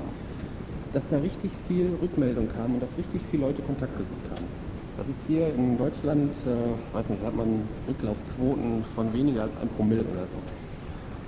dass 0.93 1.05
da 1.09 1.19
richtig 1.19 1.53
viel 1.69 1.97
Rückmeldung 2.03 2.49
kam 2.49 2.75
und 2.75 2.83
dass 2.83 2.91
richtig 2.99 3.21
viele 3.31 3.47
Leute 3.47 3.63
Kontakt 3.63 3.97
gesucht 3.97 4.25
haben. 4.29 4.45
Das 4.97 5.07
ist 5.07 5.19
hier 5.29 5.55
in 5.55 5.79
Deutschland, 5.79 6.33
äh, 6.47 6.97
weiß 6.97 7.11
nicht, 7.11 7.23
hat 7.23 7.37
man 7.37 7.69
Rücklaufquoten 7.87 8.85
von 8.97 9.13
weniger 9.13 9.43
als 9.43 9.53
ein 9.63 9.69
Promille 9.69 10.01
oder 10.01 10.23
so. 10.23 10.35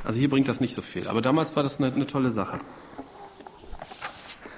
Also 0.03 0.19
hier 0.19 0.29
bringt 0.29 0.49
das 0.49 0.61
nicht 0.61 0.75
so 0.75 0.83
viel. 0.83 1.07
Aber 1.07 1.23
damals 1.23 1.55
war 1.55 1.63
das 1.63 1.79
eine, 1.79 1.95
eine 1.95 2.09
tolle 2.09 2.33
Sache. 2.33 2.59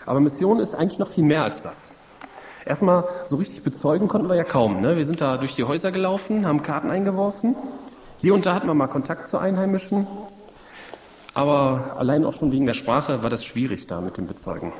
Aber 0.06 0.20
Mission 0.20 0.58
ist 0.60 0.74
eigentlich 0.74 0.98
noch 0.98 1.10
viel 1.10 1.24
mehr 1.24 1.42
als 1.42 1.60
das. 1.60 1.90
Erstmal, 2.64 3.04
so 3.26 3.36
richtig 3.36 3.62
bezeugen 3.62 4.08
konnten 4.08 4.30
wir 4.30 4.36
ja 4.36 4.44
kaum. 4.44 4.80
Ne? 4.80 4.96
Wir 4.96 5.04
sind 5.04 5.20
da 5.20 5.36
durch 5.36 5.54
die 5.54 5.64
Häuser 5.64 5.92
gelaufen, 5.92 6.46
haben 6.46 6.62
Karten 6.62 6.90
eingeworfen. 6.90 7.56
Hier 8.20 8.34
und 8.34 8.46
da 8.46 8.54
hatten 8.54 8.66
wir 8.66 8.74
mal 8.74 8.88
Kontakt 8.88 9.28
zu 9.28 9.38
Einheimischen. 9.38 10.06
Aber 11.34 11.94
allein 11.98 12.24
auch 12.24 12.34
schon 12.36 12.50
wegen 12.50 12.66
der 12.66 12.74
Sprache 12.74 13.22
war 13.22 13.30
das 13.30 13.44
schwierig 13.44 13.86
da 13.86 14.00
mit 14.00 14.16
dem 14.16 14.26
Bezeugen. 14.26 14.72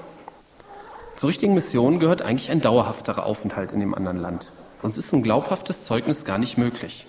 Zur 1.16 1.28
richtigen 1.28 1.54
Mission 1.54 2.00
gehört 2.00 2.20
eigentlich 2.20 2.50
ein 2.50 2.60
dauerhafterer 2.60 3.24
Aufenthalt 3.24 3.72
in 3.72 3.78
dem 3.78 3.94
anderen 3.94 4.18
Land. 4.18 4.50
Sonst 4.80 4.96
ist 4.96 5.12
ein 5.12 5.22
glaubhaftes 5.22 5.84
Zeugnis 5.84 6.24
gar 6.24 6.38
nicht 6.38 6.58
möglich. 6.58 7.06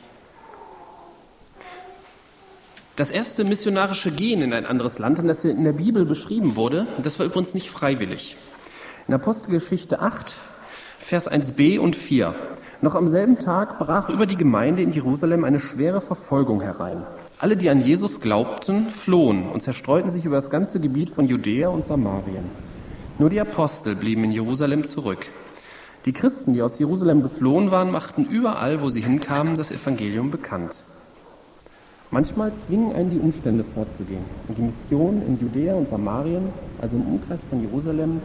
Das 2.95 3.09
erste 3.09 3.43
missionarische 3.43 4.12
Gehen 4.12 4.43
in 4.43 4.53
ein 4.53 4.67
anderes 4.67 5.00
Land, 5.00 5.19
das 5.27 5.43
in 5.43 5.63
der 5.63 5.74
Bibel 5.74 6.05
beschrieben 6.05 6.55
wurde, 6.55 6.86
das 7.01 7.17
war 7.17 7.25
übrigens 7.25 7.55
nicht 7.55 7.71
freiwillig. 7.71 8.36
In 9.07 9.15
Apostelgeschichte 9.15 10.00
8, 10.00 10.36
Vers 11.00 11.31
1b 11.31 11.79
und 11.79 11.95
4. 11.95 12.36
Noch 12.81 12.95
am 12.95 13.09
selben 13.09 13.38
Tag 13.39 13.77
brach 13.77 14.07
über 14.07 14.25
die 14.25 14.38
Gemeinde 14.38 14.81
in 14.81 14.93
Jerusalem 14.93 15.43
eine 15.43 15.59
schwere 15.59 16.00
Verfolgung 16.00 16.62
herein. 16.62 17.03
Alle, 17.38 17.57
die 17.57 17.69
an 17.69 17.81
Jesus 17.81 18.21
glaubten, 18.21 18.89
flohen 18.89 19.50
und 19.50 19.63
zerstreuten 19.63 20.12
sich 20.12 20.24
über 20.24 20.38
das 20.38 20.50
ganze 20.50 20.79
Gebiet 20.79 21.09
von 21.09 21.27
Judäa 21.27 21.67
und 21.67 21.86
Samarien. 21.86 22.45
Nur 23.17 23.29
die 23.29 23.41
Apostel 23.41 23.98
blieben 23.98 24.24
in 24.24 24.31
Jerusalem 24.31 24.86
zurück. 24.86 25.25
Die 26.05 26.13
Christen, 26.13 26.53
die 26.53 26.62
aus 26.62 26.79
Jerusalem 26.79 27.21
geflohen 27.21 27.69
waren, 27.69 27.91
machten 27.91 28.24
überall, 28.24 28.81
wo 28.81 28.89
sie 28.89 29.01
hinkamen, 29.01 29.57
das 29.57 29.71
Evangelium 29.71 30.31
bekannt. 30.31 30.81
Manchmal 32.12 32.53
zwingen 32.55 32.93
einen 32.95 33.09
die 33.09 33.19
Umstände 33.19 33.65
vorzugehen. 33.65 34.24
Und 34.48 34.57
die 34.57 34.62
Mission 34.62 35.21
in 35.27 35.38
Judäa 35.38 35.75
und 35.75 35.89
Samarien, 35.89 36.53
also 36.81 36.95
im 36.95 37.03
Umkreis 37.03 37.41
von 37.50 37.62
Jerusalem, 37.62 38.21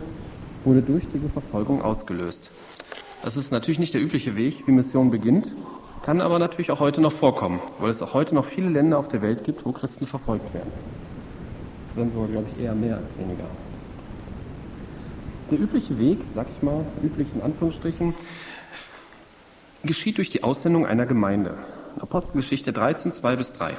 wurde 0.64 0.80
durch 0.80 1.02
diese 1.12 1.28
Verfolgung 1.28 1.82
ausgelöst. 1.82 2.52
Das 3.24 3.38
ist 3.38 3.52
natürlich 3.52 3.78
nicht 3.78 3.94
der 3.94 4.02
übliche 4.02 4.36
Weg, 4.36 4.66
wie 4.66 4.72
Mission 4.72 5.10
beginnt, 5.10 5.54
kann 6.04 6.20
aber 6.20 6.38
natürlich 6.38 6.70
auch 6.70 6.80
heute 6.80 7.00
noch 7.00 7.12
vorkommen, 7.12 7.62
weil 7.78 7.88
es 7.88 8.02
auch 8.02 8.12
heute 8.12 8.34
noch 8.34 8.44
viele 8.44 8.68
Länder 8.68 8.98
auf 8.98 9.08
der 9.08 9.22
Welt 9.22 9.44
gibt, 9.44 9.64
wo 9.64 9.72
Christen 9.72 10.06
verfolgt 10.06 10.52
werden. 10.52 10.70
Das 11.86 11.96
werden 11.96 12.12
sogar, 12.12 12.28
glaube 12.28 12.46
ich, 12.54 12.62
eher 12.62 12.74
mehr 12.74 12.96
als 12.96 13.06
weniger. 13.16 13.46
Der 15.50 15.58
übliche 15.58 15.98
Weg, 15.98 16.18
sag 16.34 16.48
ich 16.54 16.62
mal, 16.62 16.84
üblich 17.02 17.28
in 17.34 17.40
Anführungsstrichen, 17.40 18.12
geschieht 19.84 20.18
durch 20.18 20.28
die 20.28 20.42
Aussendung 20.42 20.86
einer 20.86 21.06
Gemeinde. 21.06 21.54
Apostelgeschichte 21.98 22.74
13, 22.74 23.10
2 23.10 23.36
bis 23.36 23.54
3. 23.54 23.70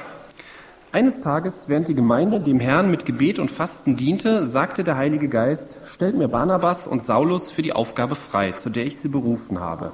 Eines 0.91 1.19
Tages, 1.19 1.65
während 1.67 1.87
die 1.87 1.95
Gemeinde 1.95 2.39
dem 2.39 2.59
Herrn 2.59 2.89
mit 2.89 3.05
Gebet 3.05 3.39
und 3.39 3.51
Fasten 3.51 3.97
diente, 3.97 4.45
sagte 4.45 4.83
der 4.83 4.95
Heilige 4.95 5.27
Geist, 5.27 5.77
stellt 5.87 6.15
mir 6.15 6.29
Barnabas 6.29 6.87
und 6.87 7.05
Saulus 7.05 7.51
für 7.51 7.61
die 7.61 7.73
Aufgabe 7.73 8.15
frei, 8.15 8.53
zu 8.53 8.69
der 8.69 8.85
ich 8.85 8.99
sie 8.99 9.09
berufen 9.09 9.59
habe. 9.59 9.91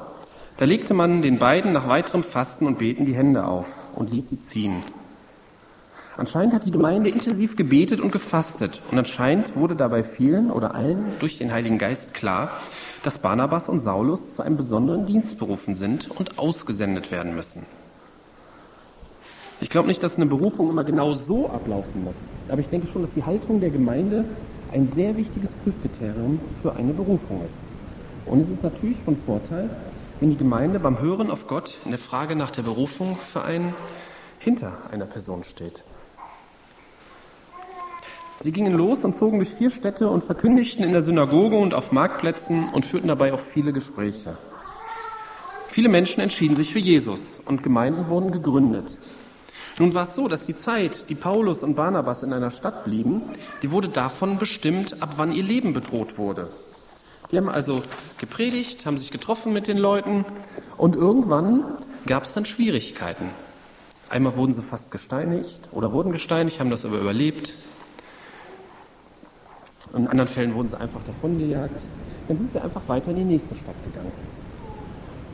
Da 0.58 0.66
legte 0.66 0.94
man 0.94 1.24
den 1.24 1.40
beiden 1.40 1.74
nach 1.74 1.88
weiterem 1.88 2.24
Fasten 2.24 2.68
und 2.68 2.78
Beten 2.78 3.06
die 3.06 3.16
Hände 3.16 3.46
auf 3.46 3.66
und 3.96 4.12
ließ 4.12 4.30
sie 4.30 4.44
ziehen. 4.44 4.84
Anscheinend 6.18 6.54
hat 6.54 6.66
die 6.66 6.72
Gemeinde 6.72 7.10
intensiv 7.10 7.56
gebetet 7.56 8.00
und 8.00 8.12
gefastet 8.12 8.80
und 8.92 9.00
anscheinend 9.00 9.56
wurde 9.56 9.76
dabei 9.76 10.04
vielen 10.04 10.52
oder 10.52 10.76
allen 10.76 11.06
durch 11.20 11.40
den 11.40 11.52
Heiligen 11.52 11.80
Geist 11.80 12.14
klar, 12.14 12.52
dass 13.02 13.18
Barnabas 13.18 13.70
und 13.70 13.82
Saulus 13.82 14.36
zu 14.36 14.44
einem 14.44 14.58
besonderen 14.58 15.08
Dienst 15.08 15.40
berufen 15.40 15.74
sind 15.74 16.12
und 16.12 16.38
ausgesendet 16.38 17.12
werden 17.12 17.34
müssen. 17.34 17.66
Ich 19.62 19.70
glaube 19.70 19.88
nicht, 19.88 20.02
dass 20.02 20.16
eine 20.16 20.26
Berufung 20.26 20.70
immer 20.70 20.84
genau 20.84 21.14
so 21.14 21.48
ablaufen 21.48 22.04
muss, 22.04 22.16
aber 22.50 22.62
ich 22.62 22.70
denke 22.70 22.88
schon, 22.88 23.04
dass 23.04 23.12
die 23.12 23.24
Haltung 23.24 23.62
der 23.62 23.70
Gemeinde 23.70 24.26
ein 24.74 24.92
sehr 24.96 25.16
wichtiges 25.16 25.52
Prüfkriterium 25.64 26.40
für 26.64 26.76
eine 26.76 26.94
Berufung 26.94 27.42
ist. 27.46 27.56
Und 28.26 28.42
es 28.42 28.50
ist 28.50 28.64
natürlich 28.64 28.98
von 29.06 29.16
Vorteil, 29.24 29.70
wenn 30.20 30.32
die 30.32 30.38
Gemeinde 30.38 30.80
beim 30.80 31.00
Hören 31.00 31.30
auf 31.30 31.46
Gott 31.46 31.78
in 31.86 31.92
der 31.92 32.00
Frage 32.00 32.36
nach 32.36 32.50
der 32.50 32.64
Berufung 32.64 33.18
für 33.18 33.44
einen 33.44 33.74
hinter 34.40 34.80
einer 34.92 35.06
Person 35.06 35.44
steht. 35.44 35.84
Sie 38.40 38.52
gingen 38.52 38.74
los 38.74 39.06
und 39.06 39.16
zogen 39.16 39.38
durch 39.38 39.54
vier 39.54 39.70
Städte 39.70 40.10
und 40.10 40.24
verkündigten 40.24 40.84
in 40.84 40.94
der 40.94 41.04
Synagoge 41.04 41.58
und 41.58 41.76
auf 41.76 41.92
Marktplätzen 41.92 42.70
und 42.70 42.88
führten 42.88 43.10
dabei 43.10 43.32
auch 43.34 43.40
viele 43.40 43.74
Gespräche. 43.74 44.38
Viele 45.68 45.90
Menschen 45.90 46.22
entschieden 46.22 46.56
sich 46.56 46.74
für 46.74 46.80
Jesus 46.80 47.40
und 47.46 47.62
Gemeinden 47.62 48.10
wurden 48.10 48.32
gegründet. 48.32 48.98
Nun 49.82 49.96
war 49.96 50.04
es 50.04 50.14
so, 50.14 50.28
dass 50.28 50.46
die 50.46 50.56
Zeit, 50.56 51.10
die 51.10 51.16
Paulus 51.16 51.64
und 51.64 51.74
Barnabas 51.74 52.22
in 52.22 52.34
einer 52.34 52.52
Stadt 52.52 52.84
blieben, 52.84 53.24
die 53.64 53.72
wurde 53.72 53.90
davon 53.90 54.38
bestimmt, 54.38 55.02
ab 55.02 55.16
wann 55.18 55.32
ihr 55.32 55.42
Leben 55.42 55.74
bedroht 55.74 56.20
wurde. 56.20 56.50
Die 57.32 57.38
haben 57.38 57.50
also 57.50 57.82
gepredigt, 58.20 58.86
haben 58.86 59.00
sich 59.00 59.10
getroffen 59.10 59.54
mit 59.54 59.68
den 59.68 59.80
Leuten 59.80 60.24
und 60.78 60.96
irgendwann 60.96 61.64
gab 62.06 62.26
es 62.26 62.34
dann 62.34 62.46
Schwierigkeiten. 62.46 63.32
Einmal 64.08 64.36
wurden 64.36 64.54
sie 64.54 64.62
fast 64.62 64.92
gesteinigt 64.92 65.62
oder 65.72 65.92
wurden 65.92 66.12
gesteinigt, 66.12 66.60
haben 66.60 66.70
das 66.70 66.86
aber 66.86 67.00
überlebt. 67.00 67.52
In 69.96 70.08
anderen 70.08 70.30
Fällen 70.30 70.54
wurden 70.54 70.70
sie 70.70 70.80
einfach 70.80 71.02
davongejagt. 71.08 71.82
Dann 72.28 72.38
sind 72.38 72.54
sie 72.54 72.62
einfach 72.62 72.88
weiter 72.88 73.10
in 73.10 73.16
die 73.16 73.24
nächste 73.24 73.56
Stadt 73.56 73.84
gegangen. 73.84 74.12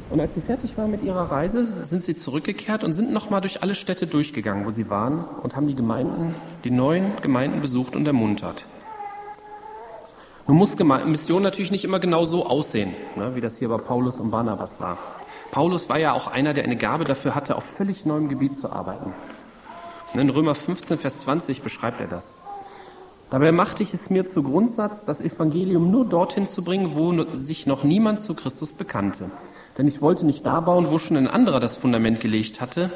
Und 0.10 0.22
als 0.22 0.36
sie 0.36 0.42
fertig 0.42 0.78
waren 0.78 0.92
mit 0.92 1.04
ihrer 1.04 1.30
Reise, 1.32 1.68
sind 1.84 2.04
sie 2.04 2.16
zurückgekehrt 2.16 2.84
und 2.84 2.94
sind 2.94 3.12
nochmal 3.12 3.42
durch 3.42 3.62
alle 3.62 3.76
Städte 3.76 4.08
durchgegangen, 4.08 4.66
wo 4.66 4.72
sie 4.72 4.90
waren 4.90 5.26
und 5.44 5.56
haben 5.56 5.68
die 5.68 5.76
Gemeinden, 5.76 6.34
die 6.64 6.72
neuen 6.72 7.12
Gemeinden 7.22 7.60
besucht 7.60 7.96
und 7.96 8.08
ermuntert. 8.08 8.66
Nun 10.48 10.58
muss 10.58 10.78
Mission 10.78 11.44
natürlich 11.44 11.72
nicht 11.72 11.84
immer 11.84 12.00
genau 12.00 12.26
so 12.26 12.46
aussehen, 12.46 12.94
ne, 13.18 13.36
wie 13.36 13.42
das 13.42 13.58
hier 13.58 13.68
bei 13.68 13.78
Paulus 13.78 14.22
und 14.22 14.32
Barnabas 14.32 14.80
war. 14.80 14.98
Paulus 15.52 15.90
war 15.90 16.00
ja 16.00 16.14
auch 16.14 16.28
einer, 16.28 16.54
der 16.54 16.64
eine 16.64 16.78
Gabe 16.78 17.04
dafür 17.04 17.36
hatte, 17.36 17.58
auf 17.58 17.66
völlig 17.66 18.06
neuem 18.06 18.30
Gebiet 18.30 18.58
zu 18.60 18.72
arbeiten. 18.72 19.14
In 20.14 20.30
Römer 20.30 20.56
15, 20.56 20.98
Vers 20.98 21.20
20 21.20 21.62
beschreibt 21.62 22.00
er 22.00 22.08
das. 22.08 22.24
Dabei 23.30 23.52
machte 23.52 23.84
ich 23.84 23.94
es 23.94 24.10
mir 24.10 24.28
zu 24.28 24.42
Grundsatz, 24.42 25.04
das 25.04 25.20
Evangelium 25.20 25.92
nur 25.92 26.06
dorthin 26.06 26.48
zu 26.48 26.64
bringen, 26.64 26.96
wo 26.96 27.12
sich 27.36 27.68
noch 27.68 27.84
niemand 27.84 28.22
zu 28.22 28.34
Christus 28.34 28.72
bekannte. 28.72 29.30
Denn 29.78 29.88
ich 29.88 30.02
wollte 30.02 30.26
nicht 30.26 30.46
da 30.46 30.60
bauen, 30.60 30.88
wo 30.90 31.00
schon 31.00 31.18
ein 31.18 31.28
anderer 31.28 31.60
das 31.60 31.76
Fundament 31.76 32.20
gelegt 32.20 32.62
hatte. 32.62 32.92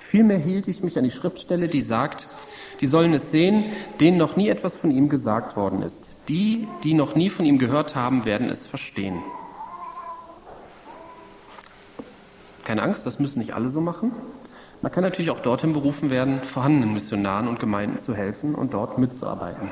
Vielmehr 0.00 0.38
hielt 0.38 0.68
ich 0.68 0.82
mich 0.82 0.98
an 0.98 1.04
die 1.04 1.10
Schriftstelle, 1.10 1.68
die 1.68 1.82
sagt, 1.82 2.28
die 2.80 2.86
sollen 2.86 3.14
es 3.14 3.30
sehen, 3.30 3.64
denen 4.00 4.18
noch 4.18 4.36
nie 4.36 4.48
etwas 4.48 4.76
von 4.76 4.90
ihm 4.90 5.08
gesagt 5.08 5.56
worden 5.56 5.82
ist. 5.82 6.08
Die, 6.28 6.68
die 6.84 6.94
noch 6.94 7.14
nie 7.14 7.30
von 7.30 7.46
ihm 7.46 7.58
gehört 7.58 7.94
haben, 7.94 8.24
werden 8.24 8.50
es 8.50 8.66
verstehen. 8.66 9.22
Keine 12.64 12.82
Angst, 12.82 13.06
das 13.06 13.18
müssen 13.18 13.38
nicht 13.38 13.54
alle 13.54 13.70
so 13.70 13.80
machen. 13.80 14.12
Man 14.82 14.92
kann 14.92 15.04
natürlich 15.04 15.30
auch 15.30 15.40
dorthin 15.40 15.72
berufen 15.72 16.10
werden, 16.10 16.42
vorhandenen 16.42 16.92
Missionaren 16.92 17.48
und 17.48 17.60
Gemeinden 17.60 18.00
zu 18.00 18.14
helfen 18.14 18.54
und 18.54 18.74
dort 18.74 18.98
mitzuarbeiten, 18.98 19.70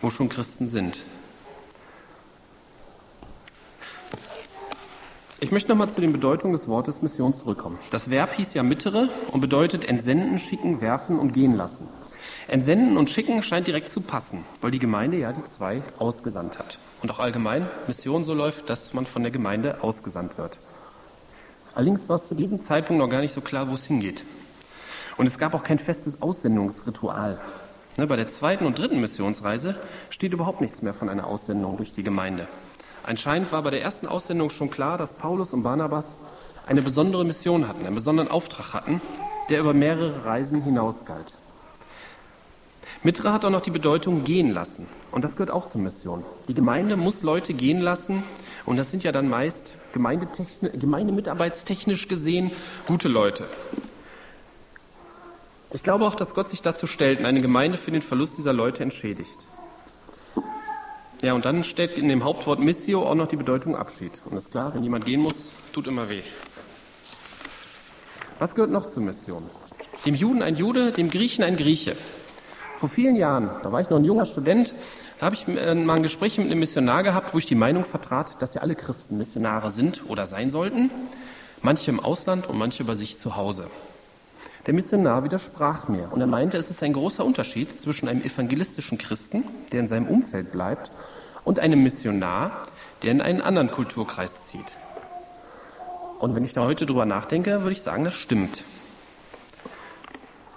wo 0.00 0.10
schon 0.10 0.28
Christen 0.28 0.66
sind. 0.66 1.04
Ich 5.44 5.52
möchte 5.52 5.68
nochmal 5.68 5.92
zu 5.92 6.00
den 6.00 6.10
Bedeutungen 6.10 6.54
des 6.54 6.68
Wortes 6.68 7.02
Mission 7.02 7.34
zurückkommen. 7.34 7.78
Das 7.90 8.08
Verb 8.08 8.32
hieß 8.32 8.54
ja 8.54 8.62
mittere 8.62 9.10
und 9.30 9.42
bedeutet 9.42 9.84
entsenden, 9.86 10.38
schicken, 10.38 10.80
werfen 10.80 11.18
und 11.18 11.34
gehen 11.34 11.54
lassen. 11.54 11.86
Entsenden 12.48 12.96
und 12.96 13.10
schicken 13.10 13.42
scheint 13.42 13.66
direkt 13.66 13.90
zu 13.90 14.00
passen, 14.00 14.42
weil 14.62 14.70
die 14.70 14.78
Gemeinde 14.78 15.18
ja 15.18 15.34
die 15.34 15.44
zwei 15.44 15.82
ausgesandt 15.98 16.58
hat. 16.58 16.78
Und 17.02 17.10
auch 17.10 17.18
allgemein 17.18 17.66
Mission 17.86 18.24
so 18.24 18.32
läuft, 18.32 18.70
dass 18.70 18.94
man 18.94 19.04
von 19.04 19.22
der 19.22 19.32
Gemeinde 19.32 19.82
ausgesandt 19.82 20.38
wird. 20.38 20.56
Allerdings 21.74 22.08
war 22.08 22.16
es 22.16 22.26
zu 22.26 22.34
diesem 22.34 22.62
Zeitpunkt 22.62 23.02
noch 23.02 23.10
gar 23.10 23.20
nicht 23.20 23.34
so 23.34 23.42
klar, 23.42 23.68
wo 23.68 23.74
es 23.74 23.84
hingeht. 23.84 24.24
Und 25.18 25.26
es 25.26 25.36
gab 25.36 25.52
auch 25.52 25.62
kein 25.62 25.78
festes 25.78 26.22
Aussendungsritual. 26.22 27.38
Ne, 27.98 28.06
bei 28.06 28.16
der 28.16 28.28
zweiten 28.28 28.64
und 28.64 28.78
dritten 28.78 28.98
Missionsreise 28.98 29.76
steht 30.08 30.32
überhaupt 30.32 30.62
nichts 30.62 30.80
mehr 30.80 30.94
von 30.94 31.10
einer 31.10 31.26
Aussendung 31.26 31.76
durch 31.76 31.92
die 31.92 32.02
Gemeinde. 32.02 32.48
Anscheinend 33.04 33.52
war 33.52 33.62
bei 33.62 33.70
der 33.70 33.82
ersten 33.82 34.08
Aussendung 34.08 34.50
schon 34.50 34.70
klar, 34.70 34.98
dass 34.98 35.12
Paulus 35.12 35.52
und 35.52 35.62
Barnabas 35.62 36.06
eine 36.66 36.82
besondere 36.82 37.24
Mission 37.24 37.68
hatten, 37.68 37.84
einen 37.84 37.94
besonderen 37.94 38.30
Auftrag 38.30 38.72
hatten, 38.72 39.02
der 39.50 39.60
über 39.60 39.74
mehrere 39.74 40.24
Reisen 40.24 40.62
hinausgalt. 40.62 41.34
Mitra 43.02 43.34
hat 43.34 43.44
auch 43.44 43.50
noch 43.50 43.60
die 43.60 43.70
Bedeutung 43.70 44.24
gehen 44.24 44.50
lassen. 44.50 44.86
Und 45.10 45.22
das 45.22 45.32
gehört 45.32 45.50
auch 45.50 45.70
zur 45.70 45.82
Mission. 45.82 46.24
Die 46.48 46.54
Gemeinde 46.54 46.96
muss 46.96 47.20
Leute 47.22 47.52
gehen 47.52 47.82
lassen. 47.82 48.22
Und 48.64 48.78
das 48.78 48.90
sind 48.90 49.04
ja 49.04 49.12
dann 49.12 49.28
meist 49.28 49.66
gemeindemitarbeitstechnisch 49.92 52.08
gesehen 52.08 52.50
gute 52.86 53.08
Leute. 53.08 53.44
Ich 55.72 55.82
glaube 55.82 56.06
auch, 56.06 56.14
dass 56.14 56.32
Gott 56.34 56.48
sich 56.48 56.62
dazu 56.62 56.86
stellt 56.86 57.18
und 57.18 57.26
eine 57.26 57.42
Gemeinde 57.42 57.76
für 57.76 57.90
den 57.90 58.00
Verlust 58.00 58.38
dieser 58.38 58.54
Leute 58.54 58.82
entschädigt. 58.82 59.36
Ja, 61.24 61.32
und 61.32 61.46
dann 61.46 61.64
steht 61.64 61.96
in 61.96 62.10
dem 62.10 62.22
Hauptwort 62.22 62.60
Missio 62.60 63.02
auch 63.02 63.14
noch 63.14 63.28
die 63.28 63.36
Bedeutung 63.36 63.76
Abschied. 63.76 64.12
Und 64.26 64.36
ist 64.36 64.50
klar, 64.50 64.74
wenn 64.74 64.82
jemand 64.82 65.06
gehen 65.06 65.22
muss, 65.22 65.54
tut 65.72 65.86
immer 65.86 66.10
weh. 66.10 66.20
Was 68.38 68.54
gehört 68.54 68.70
noch 68.70 68.90
zur 68.90 69.02
Mission? 69.02 69.42
Dem 70.04 70.14
Juden 70.14 70.42
ein 70.42 70.54
Jude, 70.54 70.90
dem 70.90 71.08
Griechen 71.08 71.42
ein 71.42 71.56
Grieche. 71.56 71.96
Vor 72.76 72.90
vielen 72.90 73.16
Jahren, 73.16 73.48
da 73.62 73.72
war 73.72 73.80
ich 73.80 73.88
noch 73.88 73.96
ein 73.96 74.04
junger 74.04 74.26
Student, 74.26 74.74
da 75.18 75.24
habe 75.24 75.34
ich 75.34 75.48
äh, 75.48 75.74
mal 75.74 75.96
ein 75.96 76.02
Gespräch 76.02 76.36
mit 76.36 76.48
einem 76.48 76.60
Missionar 76.60 77.02
gehabt, 77.02 77.32
wo 77.32 77.38
ich 77.38 77.46
die 77.46 77.54
Meinung 77.54 77.86
vertrat, 77.86 78.42
dass 78.42 78.52
ja 78.52 78.60
alle 78.60 78.74
Christen 78.74 79.16
Missionare 79.16 79.70
sind 79.70 80.02
oder 80.08 80.26
sein 80.26 80.50
sollten, 80.50 80.90
manche 81.62 81.90
im 81.90 82.00
Ausland 82.00 82.50
und 82.50 82.58
manche 82.58 82.84
bei 82.84 82.96
sich 82.96 83.18
zu 83.18 83.36
Hause. 83.36 83.70
Der 84.66 84.74
Missionar 84.74 85.24
widersprach 85.24 85.88
mir 85.88 86.10
und 86.12 86.20
er 86.20 86.26
meinte, 86.26 86.58
es 86.58 86.68
ist 86.68 86.82
ein 86.82 86.92
großer 86.92 87.24
Unterschied 87.24 87.80
zwischen 87.80 88.08
einem 88.08 88.22
evangelistischen 88.22 88.98
Christen, 88.98 89.44
der 89.72 89.80
in 89.80 89.86
seinem 89.86 90.06
Umfeld 90.06 90.52
bleibt, 90.52 90.90
und 91.44 91.58
einem 91.58 91.82
Missionar, 91.82 92.62
der 93.02 93.12
in 93.12 93.20
einen 93.20 93.40
anderen 93.40 93.70
Kulturkreis 93.70 94.46
zieht. 94.46 94.72
Und 96.18 96.34
wenn 96.34 96.44
ich 96.44 96.54
da 96.54 96.64
heute 96.64 96.86
drüber 96.86 97.04
nachdenke, 97.04 97.60
würde 97.60 97.72
ich 97.72 97.82
sagen, 97.82 98.04
das 98.04 98.14
stimmt. 98.14 98.64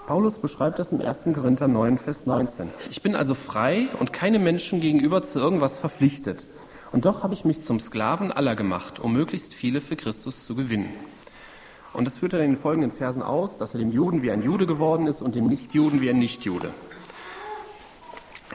Paulus 0.08 0.38
beschreibt 0.38 0.80
das 0.80 0.94
im 0.94 1.02
1. 1.02 1.36
Korinther 1.36 1.68
9, 1.68 1.98
Vers 1.98 2.26
19. 2.26 2.70
Ich 2.90 3.02
bin 3.02 3.16
also 3.16 3.34
frei 3.34 3.88
und 4.00 4.14
keine 4.14 4.40
Menschen 4.40 4.80
gegenüber 4.80 5.26
zu 5.26 5.38
irgendwas 5.38 5.76
verpflichtet. 5.76 6.48
Und 6.94 7.04
doch 7.04 7.24
habe 7.24 7.34
ich 7.34 7.44
mich 7.44 7.64
zum 7.64 7.82
Sklaven 7.82 8.32
aller 8.32 8.56
gemacht, 8.56 9.00
um 9.00 9.12
möglichst 9.12 9.54
viele 9.54 9.82
für 9.82 9.98
Christus 9.98 10.46
zu 10.46 10.56
gewinnen. 10.56 10.94
Und 11.92 12.06
das 12.06 12.20
führt 12.20 12.34
er 12.34 12.40
in 12.40 12.52
den 12.52 12.58
folgenden 12.58 12.92
Versen 12.92 13.22
aus, 13.22 13.58
dass 13.58 13.74
er 13.74 13.80
dem 13.80 13.92
Juden 13.92 14.22
wie 14.22 14.32
ein 14.32 14.44
Jude 14.44 14.66
geworden 14.66 15.08
ist 15.08 15.22
und 15.22 15.36
dem 15.36 15.48
Nichtjuden 15.48 16.00
wie 16.00 16.10
ein 16.10 16.20
Nichtjude. 16.20 16.70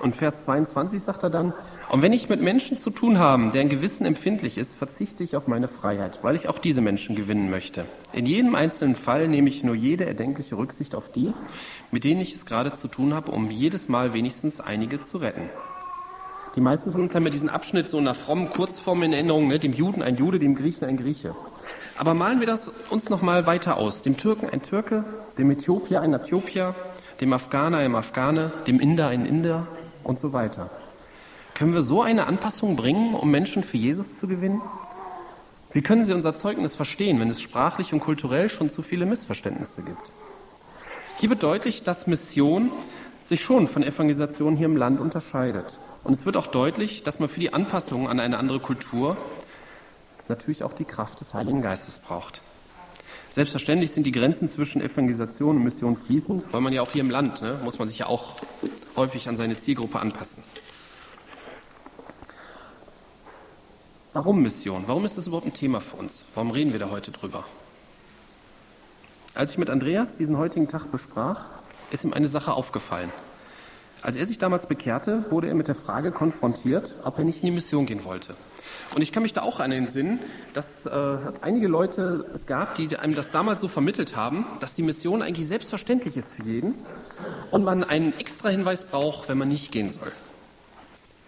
Und 0.01 0.17
Vers 0.17 0.45
22 0.45 1.03
sagt 1.03 1.23
er 1.23 1.31
dann, 1.31 1.53
und 1.89 2.03
wenn 2.03 2.13
ich 2.13 2.29
mit 2.29 2.41
Menschen 2.41 2.79
zu 2.79 2.91
tun 2.91 3.19
habe, 3.19 3.51
deren 3.51 3.69
Gewissen 3.69 4.07
empfindlich 4.07 4.57
ist, 4.57 4.75
verzichte 4.75 5.25
ich 5.25 5.37
auf 5.37 5.47
meine 5.47 5.69
Freiheit, 5.69 6.21
weil 6.23 6.37
ich 6.37 6.49
auch 6.49 6.59
diese 6.59 6.81
Menschen 6.81 7.17
gewinnen 7.17 7.51
möchte. 7.51 7.85
In 8.13 8.27
jedem 8.27 8.55
einzelnen 8.55 8.97
Fall 8.97 9.29
nehme 9.29 9.49
ich 9.49 9.63
nur 9.63 9.75
jede 9.75 10.07
erdenkliche 10.07 10.57
Rücksicht 10.57 10.95
auf 10.95 11.11
die, 11.13 11.33
mit 11.91 12.05
denen 12.05 12.21
ich 12.21 12.35
es 12.35 12.47
gerade 12.47 12.73
zu 12.73 12.89
tun 12.89 13.15
habe, 13.15 13.31
um 13.31 13.51
jedes 13.51 13.89
Mal 13.89 14.15
wenigstens 14.15 14.61
einige 14.61 15.05
zu 15.05 15.19
retten. 15.19 15.51
Die 16.57 16.61
meisten 16.61 16.93
von 16.93 17.01
uns 17.01 17.15
haben 17.15 17.25
ja 17.25 17.31
diesen 17.31 17.49
Abschnitt 17.49 17.89
so 17.89 17.97
einer 17.97 18.15
frommen 18.15 18.51
Kurzform 18.51 19.03
in 19.03 19.13
Erinnerung, 19.13 19.49
ne? 19.49 19.59
dem 19.59 19.73
Juden 19.73 20.03
ein 20.03 20.17
Jude, 20.17 20.39
dem 20.39 20.55
Griechen 20.55 20.87
ein 20.87 20.99
Grieche. 20.99 21.35
Aber 21.97 22.15
malen 22.15 22.41
wir 22.41 22.47
das 22.47 22.69
uns 22.91 23.09
noch 23.09 23.23
mal 23.23 23.47
weiter 23.47 23.79
aus. 23.79 24.03
Dem 24.03 24.17
Türken 24.17 24.49
ein 24.51 24.63
Türke, 24.63 25.05
dem 25.39 25.51
Äthiopier 25.51 26.01
ein 26.03 26.13
Äthiopier, 26.13 26.75
dem 27.21 27.33
Afghaner 27.33 27.79
ein 27.79 27.95
Afghane, 27.95 28.53
dem 28.67 28.81
Inder 28.81 29.09
ein 29.09 29.25
Inder 29.25 29.67
und 30.05 30.21
so 30.21 30.33
weiter. 30.33 30.71
Können 31.55 31.75
wir 31.75 31.83
so 31.83 32.03
eine 32.03 32.27
Anpassung 32.27 32.77
bringen, 32.77 33.15
um 33.15 33.31
Menschen 33.31 33.63
für 33.63 33.77
Jesus 33.77 34.19
zu 34.19 34.27
gewinnen? 34.27 34.63
Wie 35.73 35.83
können 35.83 36.05
Sie 36.05 36.13
unser 36.13 36.37
Zeugnis 36.37 36.75
verstehen, 36.75 37.21
wenn 37.21 37.31
es 37.31 37.41
sprachlich 37.41 37.93
und 37.93 38.01
kulturell 38.01 38.51
schon 38.51 38.71
zu 38.71 38.83
viele 38.83 39.07
Missverständnisse 39.07 39.83
gibt? 39.83 40.13
Hier 41.19 41.31
wird 41.31 41.43
deutlich, 41.43 41.83
dass 41.83 42.07
Mission 42.07 42.71
sich 43.25 43.43
schon 43.43 43.69
von 43.69 43.83
Evangelisation 43.83 44.57
hier 44.57 44.67
im 44.67 44.77
Land 44.77 45.01
unterscheidet. 45.01 45.79
Und 46.05 46.15
es 46.15 46.27
wird 46.27 46.37
auch 46.37 46.49
deutlich, 46.49 47.03
dass 47.05 47.21
man 47.21 47.29
für 47.29 47.41
die 47.41 47.55
Anpassung 47.55 48.09
an 48.09 48.19
eine 48.19 48.39
andere 48.39 48.61
Kultur 48.61 49.17
natürlich 50.29 50.65
auch 50.65 50.73
die 50.73 50.85
Kraft 50.85 51.21
des 51.21 51.33
Heiligen 51.33 51.63
Geistes 51.63 51.99
braucht. 51.99 52.43
Selbstverständlich 53.31 53.93
sind 53.93 54.05
die 54.05 54.13
Grenzen 54.13 54.51
zwischen 54.51 54.83
Evangelisation 54.83 55.57
und 55.57 55.65
Mission 55.65 55.97
fließend, 55.97 56.45
weil 56.53 56.61
man 56.61 56.73
ja 56.73 56.83
auch 56.83 56.91
hier 56.91 57.01
im 57.01 57.11
Land, 57.11 57.41
ne, 57.41 57.59
muss 57.65 57.79
man 57.79 57.89
sich 57.89 58.01
ja 58.01 58.07
auch 58.07 58.41
häufig 58.97 59.29
an 59.29 59.37
seine 59.37 59.57
Zielgruppe 59.57 60.01
anpassen. 60.01 60.43
Warum 64.15 64.43
Mission? 64.43 64.85
Warum 64.89 65.07
ist 65.07 65.17
das 65.17 65.27
überhaupt 65.27 65.47
ein 65.47 65.55
Thema 65.55 65.81
für 65.81 65.97
uns? 65.97 66.23
Warum 66.35 66.51
reden 66.51 66.75
wir 66.75 66.81
da 66.81 66.91
heute 66.91 67.13
drüber? 67.13 67.47
Als 69.35 69.53
ich 69.53 69.59
mit 69.59 69.71
Andreas 69.71 70.15
diesen 70.15 70.37
heutigen 70.37 70.69
Tag 70.69 70.93
besprach, 70.93 71.47
ist 71.93 72.05
ihm 72.05 72.13
eine 72.13 72.29
Sache 72.29 72.53
aufgefallen. 72.53 73.11
Als 74.03 74.17
er 74.17 74.27
sich 74.27 74.37
damals 74.37 74.67
bekehrte, 74.67 75.25
wurde 75.31 75.49
er 75.49 75.55
mit 75.55 75.67
der 75.67 75.75
Frage 75.75 76.13
konfrontiert, 76.13 76.95
ob 77.05 77.17
er 77.17 77.25
nicht 77.25 77.39
in 77.39 77.47
die 77.47 77.53
Mission 77.53 77.87
gehen 77.87 78.05
wollte. 78.05 78.35
Und 78.95 79.01
ich 79.01 79.13
kann 79.13 79.23
mich 79.23 79.33
da 79.33 79.41
auch 79.41 79.61
an 79.61 79.71
den 79.71 79.89
Sinn, 79.89 80.19
dass 80.53 80.85
äh, 80.85 81.17
einige 81.41 81.69
Leute 81.69 82.27
es 82.35 82.45
gab, 82.45 82.75
die 82.75 82.95
einem 82.99 83.15
das 83.15 83.31
damals 83.31 83.63
so 83.63 83.69
vermittelt 83.69 84.15
haben, 84.15 84.45
dass 84.61 84.75
die 84.75 84.83
Mission 84.83 85.23
eigentlich 85.23 85.47
selbstverständlich 85.47 86.19
ist 86.19 86.33
für 86.33 86.43
jeden 86.43 86.75
und 87.51 87.65
man 87.65 87.83
einen 87.83 88.13
extra 88.19 88.51
Hinweis 88.51 88.85
braucht, 88.85 89.31
wenn 89.31 89.39
man 89.39 89.49
nicht 89.49 89.73
gehen 89.73 89.91
soll 89.91 90.13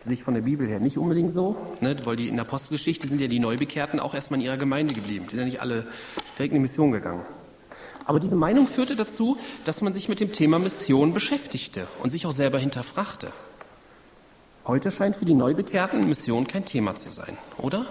sich 0.05 0.23
von 0.23 0.35
der 0.35 0.43
Bibel 0.43 0.69
her 0.69 0.81
nicht 0.81 0.99
unbedingt 0.99 1.35
so, 1.35 1.57
ne, 1.81 1.97
weil 2.05 2.17
die 2.17 2.29
in 2.29 2.37
der 2.37 2.45
Apostelgeschichte 2.45 3.09
sind 3.09 3.21
ja 3.21 3.27
die 3.27 3.41
Neubekehrten 3.41 4.01
auch 4.01 4.15
erstmal 4.15 4.41
in 4.41 4.47
ihrer 4.47 4.57
Gemeinde 4.57 4.95
geblieben. 4.95 5.27
Die 5.31 5.37
sind 5.37 5.47
ja 5.47 5.51
nicht 5.51 5.61
alle 5.61 5.87
direkt 6.37 6.53
in 6.53 6.55
die 6.55 6.61
Mission 6.61 6.93
gegangen. 6.93 7.23
Aber 8.05 8.21
diese 8.21 8.37
Meinung 8.37 8.67
führte 8.67 8.97
dazu, 8.97 9.39
dass 9.65 9.81
man 9.81 9.93
sich 9.95 10.09
mit 10.09 10.21
dem 10.21 10.33
Thema 10.33 10.59
Mission 10.59 11.15
beschäftigte 11.15 11.87
und 12.03 12.11
sich 12.11 12.27
auch 12.27 12.33
selber 12.33 12.59
hinterfragte. 12.59 13.33
Heute 14.67 14.91
scheint 14.91 15.17
für 15.17 15.25
die 15.25 15.35
Neubekehrten 15.35 16.07
Mission 16.07 16.47
kein 16.47 16.65
Thema 16.65 16.95
zu 16.97 17.11
sein, 17.11 17.39
oder? 17.59 17.87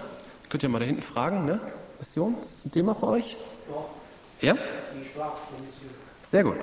Könnt 0.50 0.62
ihr 0.62 0.68
mal 0.68 0.78
da 0.78 0.84
hinten 0.84 1.02
fragen, 1.02 1.46
ne? 1.46 1.60
Mission, 1.98 2.36
ist 2.42 2.66
ein 2.66 2.70
Thema 2.70 2.94
für 2.94 3.08
euch? 3.08 3.36
Ja? 4.40 4.56
Sehr 6.30 6.44
gut. 6.44 6.58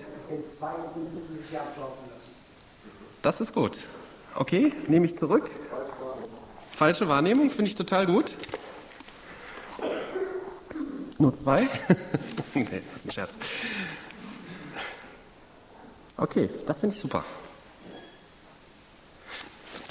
Das 3.21 3.41
ist 3.41 3.53
gut. 3.53 3.79
Okay, 4.35 4.73
nehme 4.87 5.05
ich 5.05 5.17
zurück. 5.17 5.49
Falsche 6.71 7.07
Wahrnehmung, 7.07 7.49
finde 7.49 7.69
ich 7.69 7.75
total 7.75 8.05
gut. 8.05 8.35
Nur 11.17 11.35
zwei? 11.35 11.61
nee, 12.53 12.63
das 12.63 12.97
ist 12.97 13.05
ein 13.05 13.11
Scherz. 13.11 13.37
Okay, 16.17 16.49
das 16.65 16.79
finde 16.79 16.95
ich 16.95 17.01
super. 17.01 17.23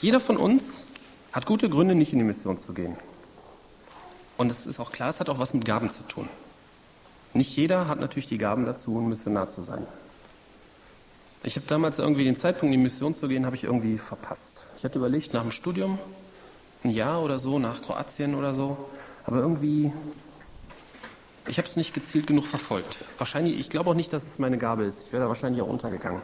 Jeder 0.01 0.19
von 0.19 0.37
uns 0.37 0.87
hat 1.33 1.47
gute 1.47 1.69
Gründe, 1.69 1.95
nicht 1.95 2.13
in 2.13 2.19
die 2.19 2.25
Mission 2.25 2.59
zu 2.59 2.73
gehen. 2.73 2.97
Und 4.37 4.51
es 4.51 4.67
ist 4.67 4.81
auch 4.81 4.91
klar, 4.91 5.11
es 5.11 5.21
hat 5.21 5.29
auch 5.29 5.39
was 5.39 5.55
mit 5.55 5.65
Gaben 5.65 5.91
zu 5.91 6.03
tun. 6.05 6.29
Nicht 7.35 7.55
jeder 7.57 7.87
hat 7.87 8.01
natürlich 8.01 8.29
die 8.29 8.39
Gaben 8.39 8.65
dazu, 8.65 8.99
ein 8.99 9.09
Missionar 9.09 9.51
zu 9.51 9.63
sein. 9.63 9.87
Ich 11.43 11.57
habe 11.57 11.67
damals 11.67 11.99
irgendwie 11.99 12.25
den 12.25 12.37
Zeitpunkt, 12.37 12.75
in 12.75 12.81
die 12.81 12.85
Mission 12.85 13.15
zu 13.15 13.27
gehen, 13.27 13.47
habe 13.47 13.57
ich 13.57 13.65
irgendwie 13.65 13.97
verpasst. 13.97 14.63
Ich 14.77 14.85
hatte 14.85 14.99
überlegt, 14.99 15.33
nach 15.33 15.43
dem 15.43 15.53
Studium, 15.53 15.99
ein 16.85 16.91
Jahr 16.91 17.23
oder 17.23 17.39
so, 17.39 17.59
nach 17.59 17.83
Kroatien 17.83 18.35
oder 18.35 18.55
so, 18.55 18.77
aber 19.25 19.39
irgendwie, 19.39 19.93
ich 21.49 21.59
habe 21.59 21.67
es 21.67 21.77
nicht 21.77 21.95
gezielt 21.95 22.27
genug 22.27 22.47
verfolgt. 22.47 22.99
Wahrscheinlich, 23.17 23.59
ich 23.59 23.71
glaube 23.71 23.91
auch 23.91 23.95
nicht, 23.95 24.13
dass 24.13 24.25
es 24.25 24.39
meine 24.39 24.59
Gabe 24.59 24.85
ist. 24.85 25.03
Ich 25.07 25.13
wäre 25.13 25.23
da 25.23 25.29
wahrscheinlich 25.29 25.63
auch 25.63 25.69
untergegangen. 25.69 26.21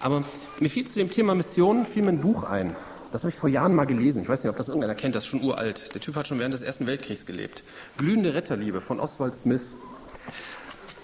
Aber 0.00 0.24
mir 0.58 0.68
fiel 0.68 0.86
zu 0.86 0.98
dem 0.98 1.10
Thema 1.10 1.36
Mission 1.36 1.86
fiel 1.86 2.02
mir 2.02 2.10
ein 2.10 2.20
Buch 2.20 2.42
ein. 2.42 2.74
Das 3.12 3.22
habe 3.22 3.30
ich 3.30 3.36
vor 3.36 3.48
Jahren 3.48 3.74
mal 3.74 3.84
gelesen. 3.84 4.22
Ich 4.22 4.28
weiß 4.28 4.42
nicht, 4.42 4.50
ob 4.50 4.56
das 4.56 4.66
irgendeiner 4.66 4.96
kennt, 4.96 5.14
das 5.14 5.22
ist 5.22 5.28
schon 5.28 5.42
uralt. 5.42 5.94
Der 5.94 6.00
Typ 6.00 6.16
hat 6.16 6.26
schon 6.26 6.40
während 6.40 6.54
des 6.54 6.62
Ersten 6.62 6.88
Weltkriegs 6.88 7.26
gelebt. 7.26 7.62
Glühende 7.96 8.34
Retterliebe 8.34 8.80
von 8.80 8.98
Oswald 8.98 9.36
Smith. 9.36 9.62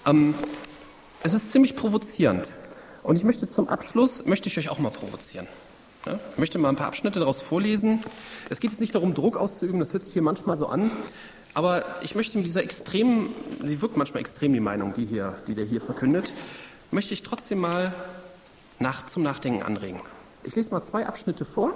Ähm, 0.05 0.33
es 1.23 1.33
ist 1.33 1.51
ziemlich 1.51 1.75
provozierend. 1.75 2.47
Und 3.03 3.15
ich 3.15 3.23
möchte 3.23 3.49
zum 3.49 3.69
Abschluss, 3.69 4.25
möchte 4.25 4.49
ich 4.49 4.57
euch 4.57 4.69
auch 4.69 4.79
mal 4.79 4.91
provozieren. 4.91 5.47
Ich 6.05 6.37
möchte 6.37 6.57
mal 6.59 6.69
ein 6.69 6.75
paar 6.75 6.87
Abschnitte 6.87 7.19
daraus 7.19 7.41
vorlesen. 7.41 8.01
Es 8.49 8.59
geht 8.59 8.71
jetzt 8.71 8.79
nicht 8.79 8.95
darum, 8.95 9.13
Druck 9.13 9.37
auszuüben, 9.37 9.79
das 9.79 9.93
hört 9.93 10.05
sich 10.05 10.13
hier 10.13 10.21
manchmal 10.21 10.57
so 10.57 10.67
an. 10.67 10.91
Aber 11.53 11.83
ich 12.01 12.15
möchte 12.15 12.37
mit 12.37 12.47
dieser 12.47 12.63
extremen, 12.63 13.29
sie 13.65 13.81
wirkt 13.81 13.97
manchmal 13.97 14.21
extrem, 14.21 14.53
die 14.53 14.59
Meinung, 14.59 14.93
die, 14.93 15.05
hier, 15.05 15.35
die 15.47 15.55
der 15.55 15.65
hier 15.65 15.81
verkündet, 15.81 16.31
möchte 16.91 17.13
ich 17.13 17.23
trotzdem 17.23 17.59
mal 17.59 17.93
nach, 18.79 19.07
zum 19.07 19.23
Nachdenken 19.23 19.63
anregen. 19.63 19.99
Ich 20.43 20.55
lese 20.55 20.69
mal 20.69 20.83
zwei 20.83 21.05
Abschnitte 21.05 21.43
vor. 21.43 21.73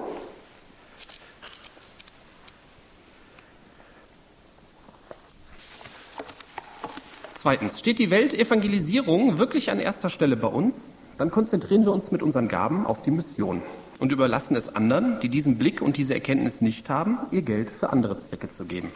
Zweitens, 7.43 7.79
steht 7.79 7.99
die 7.99 8.09
Weltevangelisierung 8.09 9.37
wirklich 9.37 9.69
an 9.69 9.77
erster 9.77 10.09
Stelle 10.09 10.37
bei 10.37 10.47
uns, 10.47 10.75
dann 11.17 11.29
konzentrieren 11.29 11.83
wir 11.83 11.91
uns 11.91 12.09
mit 12.09 12.23
unseren 12.23 12.47
Gaben 12.47 12.85
auf 12.85 13.01
die 13.01 13.11
Mission 13.11 13.61
und 13.99 14.13
überlassen 14.13 14.55
es 14.55 14.73
anderen, 14.73 15.19
die 15.19 15.27
diesen 15.27 15.57
Blick 15.57 15.81
und 15.81 15.97
diese 15.97 16.13
Erkenntnis 16.13 16.61
nicht 16.61 16.89
haben, 16.89 17.17
ihr 17.31 17.41
Geld 17.41 17.69
für 17.69 17.89
andere 17.89 18.17
Zwecke 18.17 18.49
zu 18.49 18.63
geben. 18.63 18.91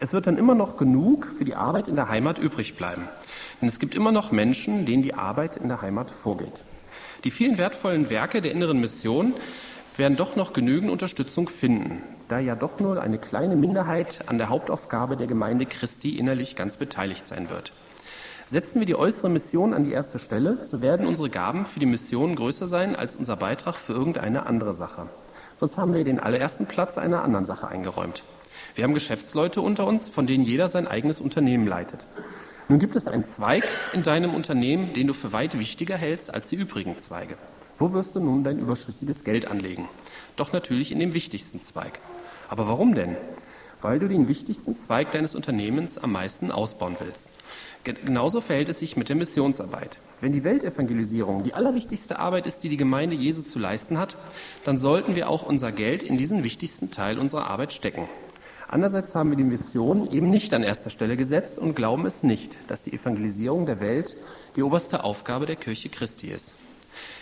Es 0.00 0.12
wird 0.12 0.26
dann 0.26 0.36
immer 0.36 0.56
noch 0.56 0.78
genug 0.78 1.28
für 1.38 1.44
die 1.44 1.54
Arbeit 1.54 1.86
in 1.86 1.94
der 1.94 2.08
Heimat 2.08 2.40
übrig 2.40 2.74
bleiben. 2.74 3.08
Denn 3.62 3.68
es 3.68 3.78
gibt 3.78 3.94
immer 3.94 4.10
noch 4.10 4.32
Menschen, 4.32 4.84
denen 4.84 5.04
die 5.04 5.14
Arbeit 5.14 5.56
in 5.56 5.68
der 5.68 5.80
Heimat 5.80 6.10
vorgeht. 6.10 6.64
Die 7.22 7.30
vielen 7.30 7.56
wertvollen 7.56 8.10
Werke 8.10 8.40
der 8.40 8.50
inneren 8.50 8.80
Mission 8.80 9.32
werden 9.96 10.16
doch 10.16 10.34
noch 10.34 10.52
genügend 10.52 10.90
Unterstützung 10.90 11.48
finden, 11.48 12.02
da 12.28 12.38
ja 12.38 12.54
doch 12.54 12.80
nur 12.80 13.00
eine 13.00 13.18
kleine 13.18 13.56
Minderheit 13.56 14.24
an 14.26 14.38
der 14.38 14.48
Hauptaufgabe 14.48 15.16
der 15.16 15.26
Gemeinde 15.26 15.66
Christi 15.66 16.18
innerlich 16.18 16.56
ganz 16.56 16.76
beteiligt 16.76 17.26
sein 17.26 17.50
wird. 17.50 17.72
Setzen 18.46 18.78
wir 18.78 18.86
die 18.86 18.96
äußere 18.96 19.28
Mission 19.28 19.74
an 19.74 19.84
die 19.84 19.92
erste 19.92 20.18
Stelle, 20.18 20.58
so 20.70 20.80
werden 20.80 21.06
unsere 21.06 21.30
Gaben 21.30 21.66
für 21.66 21.80
die 21.80 21.86
Mission 21.86 22.36
größer 22.36 22.66
sein 22.66 22.94
als 22.94 23.16
unser 23.16 23.36
Beitrag 23.36 23.74
für 23.74 23.92
irgendeine 23.92 24.46
andere 24.46 24.74
Sache. 24.74 25.08
Sonst 25.58 25.76
haben 25.76 25.94
wir 25.94 26.04
den 26.04 26.20
allerersten 26.20 26.66
Platz 26.66 26.98
einer 26.98 27.24
anderen 27.24 27.46
Sache 27.46 27.66
eingeräumt. 27.66 28.22
Wir 28.74 28.84
haben 28.84 28.94
Geschäftsleute 28.94 29.60
unter 29.60 29.86
uns, 29.86 30.08
von 30.08 30.26
denen 30.26 30.44
jeder 30.44 30.68
sein 30.68 30.86
eigenes 30.86 31.20
Unternehmen 31.20 31.66
leitet. 31.66 32.06
Nun 32.68 32.78
gibt 32.78 32.94
es 32.94 33.06
einen 33.06 33.24
Zweig 33.24 33.64
in 33.92 34.02
deinem 34.02 34.34
Unternehmen, 34.34 34.92
den 34.92 35.06
du 35.06 35.14
für 35.14 35.32
weit 35.32 35.58
wichtiger 35.58 35.96
hältst 35.96 36.32
als 36.32 36.48
die 36.48 36.56
übrigen 36.56 36.96
Zweige. 37.00 37.36
Wo 37.78 37.92
wirst 37.92 38.14
du 38.14 38.20
nun 38.20 38.44
dein 38.44 38.58
überschüssiges 38.58 39.24
Geld 39.24 39.50
anlegen? 39.50 39.88
Doch 40.36 40.52
natürlich 40.52 40.92
in 40.92 40.98
dem 40.98 41.14
wichtigsten 41.14 41.62
Zweig. 41.62 42.00
Aber 42.48 42.68
warum 42.68 42.94
denn? 42.94 43.16
Weil 43.82 43.98
du 43.98 44.08
den 44.08 44.28
wichtigsten 44.28 44.76
Zweig 44.76 45.12
deines 45.12 45.34
Unternehmens 45.34 45.98
am 45.98 46.12
meisten 46.12 46.50
ausbauen 46.50 46.96
willst. 46.98 47.30
Genauso 47.84 48.40
verhält 48.40 48.68
es 48.68 48.80
sich 48.80 48.96
mit 48.96 49.08
der 49.08 49.16
Missionsarbeit. 49.16 49.98
Wenn 50.20 50.32
die 50.32 50.44
Weltevangelisierung 50.44 51.44
die 51.44 51.54
allerwichtigste 51.54 52.18
Arbeit 52.18 52.46
ist, 52.46 52.64
die 52.64 52.68
die 52.68 52.76
Gemeinde 52.76 53.14
Jesu 53.14 53.42
zu 53.42 53.58
leisten 53.58 53.98
hat, 53.98 54.16
dann 54.64 54.78
sollten 54.78 55.14
wir 55.14 55.28
auch 55.28 55.44
unser 55.44 55.70
Geld 55.70 56.02
in 56.02 56.16
diesen 56.16 56.42
wichtigsten 56.42 56.90
Teil 56.90 57.18
unserer 57.18 57.48
Arbeit 57.48 57.72
stecken. 57.72 58.08
Andererseits 58.66 59.14
haben 59.14 59.30
wir 59.30 59.36
die 59.36 59.44
Mission 59.44 60.10
eben 60.10 60.30
nicht 60.30 60.52
an 60.52 60.64
erster 60.64 60.90
Stelle 60.90 61.16
gesetzt 61.16 61.58
und 61.58 61.76
glauben 61.76 62.06
es 62.06 62.24
nicht, 62.24 62.56
dass 62.66 62.82
die 62.82 62.92
Evangelisierung 62.92 63.66
der 63.66 63.80
Welt 63.80 64.16
die 64.56 64.62
oberste 64.62 65.04
Aufgabe 65.04 65.46
der 65.46 65.56
Kirche 65.56 65.88
Christi 65.88 66.28
ist. 66.28 66.52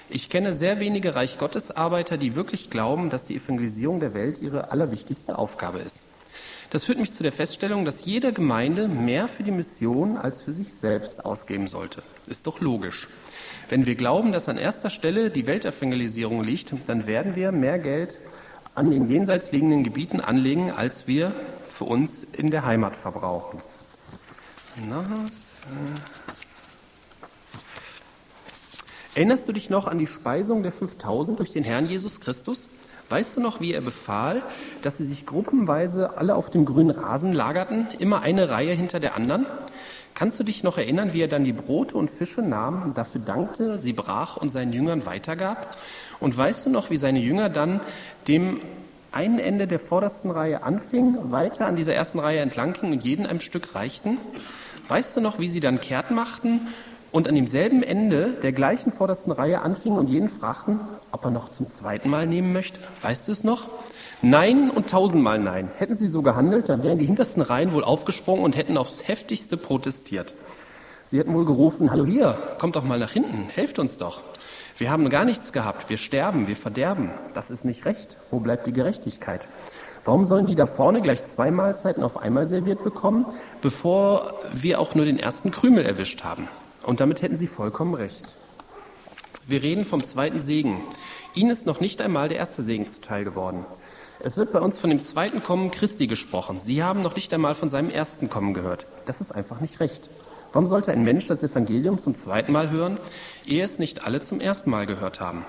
Ich 0.08 0.28
kenne 0.28 0.52
sehr 0.52 0.80
wenige 0.80 1.14
Reich 1.14 1.38
Gottes 1.38 1.70
Arbeiter, 1.70 2.16
die 2.18 2.34
wirklich 2.36 2.70
glauben, 2.70 3.10
dass 3.10 3.24
die 3.24 3.36
Evangelisierung 3.36 4.00
der 4.00 4.14
Welt 4.14 4.40
ihre 4.40 4.70
allerwichtigste 4.70 5.38
Aufgabe 5.38 5.78
ist. 5.78 6.00
Das 6.70 6.84
führt 6.84 6.98
mich 6.98 7.12
zu 7.12 7.22
der 7.22 7.32
Feststellung, 7.32 7.84
dass 7.84 8.04
jede 8.04 8.32
Gemeinde 8.32 8.88
mehr 8.88 9.28
für 9.28 9.44
die 9.44 9.50
Mission 9.50 10.16
als 10.16 10.40
für 10.40 10.52
sich 10.52 10.74
selbst 10.74 11.24
ausgeben 11.24 11.68
sollte. 11.68 12.02
Ist 12.26 12.46
doch 12.46 12.60
logisch. 12.60 13.08
Wenn 13.68 13.86
wir 13.86 13.94
glauben, 13.94 14.32
dass 14.32 14.48
an 14.48 14.58
erster 14.58 14.90
Stelle 14.90 15.30
die 15.30 15.46
Weltevangelisierung 15.46 16.42
liegt, 16.42 16.74
dann 16.86 17.06
werden 17.06 17.36
wir 17.36 17.52
mehr 17.52 17.78
Geld 17.78 18.18
an 18.74 18.90
den 18.90 19.06
jenseits 19.06 19.52
liegenden 19.52 19.84
Gebieten 19.84 20.20
anlegen, 20.20 20.70
als 20.70 21.06
wir 21.06 21.32
für 21.68 21.84
uns 21.84 22.24
in 22.32 22.50
der 22.50 22.64
Heimat 22.64 22.96
verbrauchen. 22.96 23.62
Erinnerst 29.14 29.46
du 29.46 29.52
dich 29.52 29.70
noch 29.70 29.86
an 29.86 29.98
die 29.98 30.08
Speisung 30.08 30.64
der 30.64 30.72
5000 30.72 31.38
durch 31.38 31.52
den 31.52 31.62
Herrn 31.62 31.86
Jesus 31.86 32.20
Christus? 32.20 32.68
Weißt 33.10 33.36
du 33.36 33.40
noch, 33.40 33.60
wie 33.60 33.72
er 33.72 33.80
befahl, 33.80 34.42
dass 34.82 34.98
sie 34.98 35.04
sich 35.04 35.24
gruppenweise 35.24 36.18
alle 36.18 36.34
auf 36.34 36.50
dem 36.50 36.64
grünen 36.64 36.90
Rasen 36.90 37.32
lagerten, 37.32 37.86
immer 38.00 38.22
eine 38.22 38.50
Reihe 38.50 38.72
hinter 38.72 38.98
der 38.98 39.14
anderen? 39.14 39.46
Kannst 40.14 40.40
du 40.40 40.44
dich 40.44 40.64
noch 40.64 40.78
erinnern, 40.78 41.12
wie 41.12 41.20
er 41.20 41.28
dann 41.28 41.44
die 41.44 41.52
Brote 41.52 41.96
und 41.96 42.10
Fische 42.10 42.42
nahm, 42.42 42.92
dafür 42.94 43.20
dankte, 43.20 43.78
sie 43.78 43.92
brach 43.92 44.36
und 44.36 44.52
seinen 44.52 44.72
Jüngern 44.72 45.06
weitergab? 45.06 45.76
Und 46.18 46.36
weißt 46.36 46.66
du 46.66 46.70
noch, 46.70 46.90
wie 46.90 46.96
seine 46.96 47.20
Jünger 47.20 47.48
dann 47.48 47.80
dem 48.26 48.60
einen 49.12 49.38
Ende 49.38 49.68
der 49.68 49.78
vordersten 49.78 50.32
Reihe 50.32 50.64
anfingen, 50.64 51.30
weiter 51.30 51.66
an 51.66 51.76
dieser 51.76 51.94
ersten 51.94 52.18
Reihe 52.18 52.40
entlang 52.40 52.72
gingen 52.72 52.94
und 52.94 53.04
jeden 53.04 53.26
ein 53.26 53.38
Stück 53.38 53.76
reichten? 53.76 54.18
Weißt 54.88 55.16
du 55.16 55.20
noch, 55.20 55.38
wie 55.38 55.48
sie 55.48 55.60
dann 55.60 55.80
kehrt 55.80 56.10
machten 56.10 56.62
und 57.14 57.28
an 57.28 57.36
demselben 57.36 57.84
Ende 57.84 58.32
der 58.42 58.50
gleichen 58.50 58.92
vordersten 58.92 59.30
Reihe 59.30 59.62
anfingen 59.62 60.00
und 60.00 60.08
jeden 60.08 60.28
fragten, 60.28 60.80
ob 61.12 61.24
er 61.24 61.30
noch 61.30 61.48
zum 61.52 61.70
zweiten 61.70 62.10
Mal 62.10 62.26
nehmen 62.26 62.52
möchte? 62.52 62.80
Weißt 63.02 63.28
du 63.28 63.32
es 63.32 63.44
noch? 63.44 63.68
Nein 64.20 64.68
und 64.68 64.90
tausendmal 64.90 65.38
Nein. 65.38 65.70
Hätten 65.78 65.96
sie 65.96 66.08
so 66.08 66.22
gehandelt, 66.22 66.68
dann 66.68 66.82
wären 66.82 66.98
die 66.98 67.06
hintersten 67.06 67.40
Reihen 67.40 67.72
wohl 67.72 67.84
aufgesprungen 67.84 68.44
und 68.44 68.56
hätten 68.56 68.76
aufs 68.76 69.06
heftigste 69.06 69.56
protestiert. 69.56 70.34
Sie 71.06 71.20
hätten 71.20 71.32
wohl 71.34 71.44
gerufen, 71.44 71.92
hallo 71.92 72.04
hier, 72.04 72.36
kommt 72.58 72.74
doch 72.74 72.84
mal 72.84 72.98
nach 72.98 73.12
hinten, 73.12 73.48
helft 73.54 73.78
uns 73.78 73.96
doch. 73.96 74.20
Wir 74.76 74.90
haben 74.90 75.08
gar 75.08 75.24
nichts 75.24 75.52
gehabt, 75.52 75.88
wir 75.90 75.98
sterben, 75.98 76.48
wir 76.48 76.56
verderben. 76.56 77.10
Das 77.32 77.48
ist 77.48 77.64
nicht 77.64 77.84
recht. 77.84 78.16
Wo 78.32 78.40
bleibt 78.40 78.66
die 78.66 78.72
Gerechtigkeit? 78.72 79.46
Warum 80.04 80.24
sollen 80.24 80.46
die 80.46 80.56
da 80.56 80.66
vorne 80.66 81.00
gleich 81.00 81.24
zwei 81.26 81.52
Mahlzeiten 81.52 82.02
auf 82.02 82.16
einmal 82.16 82.48
serviert 82.48 82.82
bekommen, 82.82 83.24
bevor 83.62 84.34
wir 84.52 84.80
auch 84.80 84.96
nur 84.96 85.04
den 85.04 85.20
ersten 85.20 85.52
Krümel 85.52 85.86
erwischt 85.86 86.24
haben? 86.24 86.48
Und 86.84 87.00
damit 87.00 87.22
hätten 87.22 87.36
sie 87.36 87.46
vollkommen 87.46 87.94
recht. 87.94 88.36
Wir 89.46 89.62
reden 89.62 89.84
vom 89.84 90.04
zweiten 90.04 90.40
Segen. 90.40 90.82
Ihnen 91.34 91.50
ist 91.50 91.66
noch 91.66 91.80
nicht 91.80 92.00
einmal 92.00 92.28
der 92.28 92.38
erste 92.38 92.62
Segen 92.62 92.88
zuteil 92.88 93.24
geworden. 93.24 93.64
Es 94.20 94.36
wird 94.36 94.52
bei 94.52 94.60
uns 94.60 94.78
von 94.78 94.90
dem 94.90 95.00
zweiten 95.00 95.42
Kommen 95.42 95.70
Christi 95.70 96.06
gesprochen. 96.06 96.60
Sie 96.60 96.82
haben 96.82 97.02
noch 97.02 97.16
nicht 97.16 97.34
einmal 97.34 97.54
von 97.54 97.68
seinem 97.68 97.90
ersten 97.90 98.30
Kommen 98.30 98.54
gehört. 98.54 98.86
Das 99.06 99.20
ist 99.20 99.32
einfach 99.32 99.60
nicht 99.60 99.80
recht. 99.80 100.08
Warum 100.52 100.68
sollte 100.68 100.92
ein 100.92 101.02
Mensch 101.02 101.26
das 101.26 101.42
Evangelium 101.42 102.00
zum 102.00 102.14
zweiten 102.14 102.52
Mal 102.52 102.70
hören, 102.70 102.98
ehe 103.44 103.64
es 103.64 103.78
nicht 103.78 104.06
alle 104.06 104.22
zum 104.22 104.40
ersten 104.40 104.70
Mal 104.70 104.86
gehört 104.86 105.20
haben? 105.20 105.44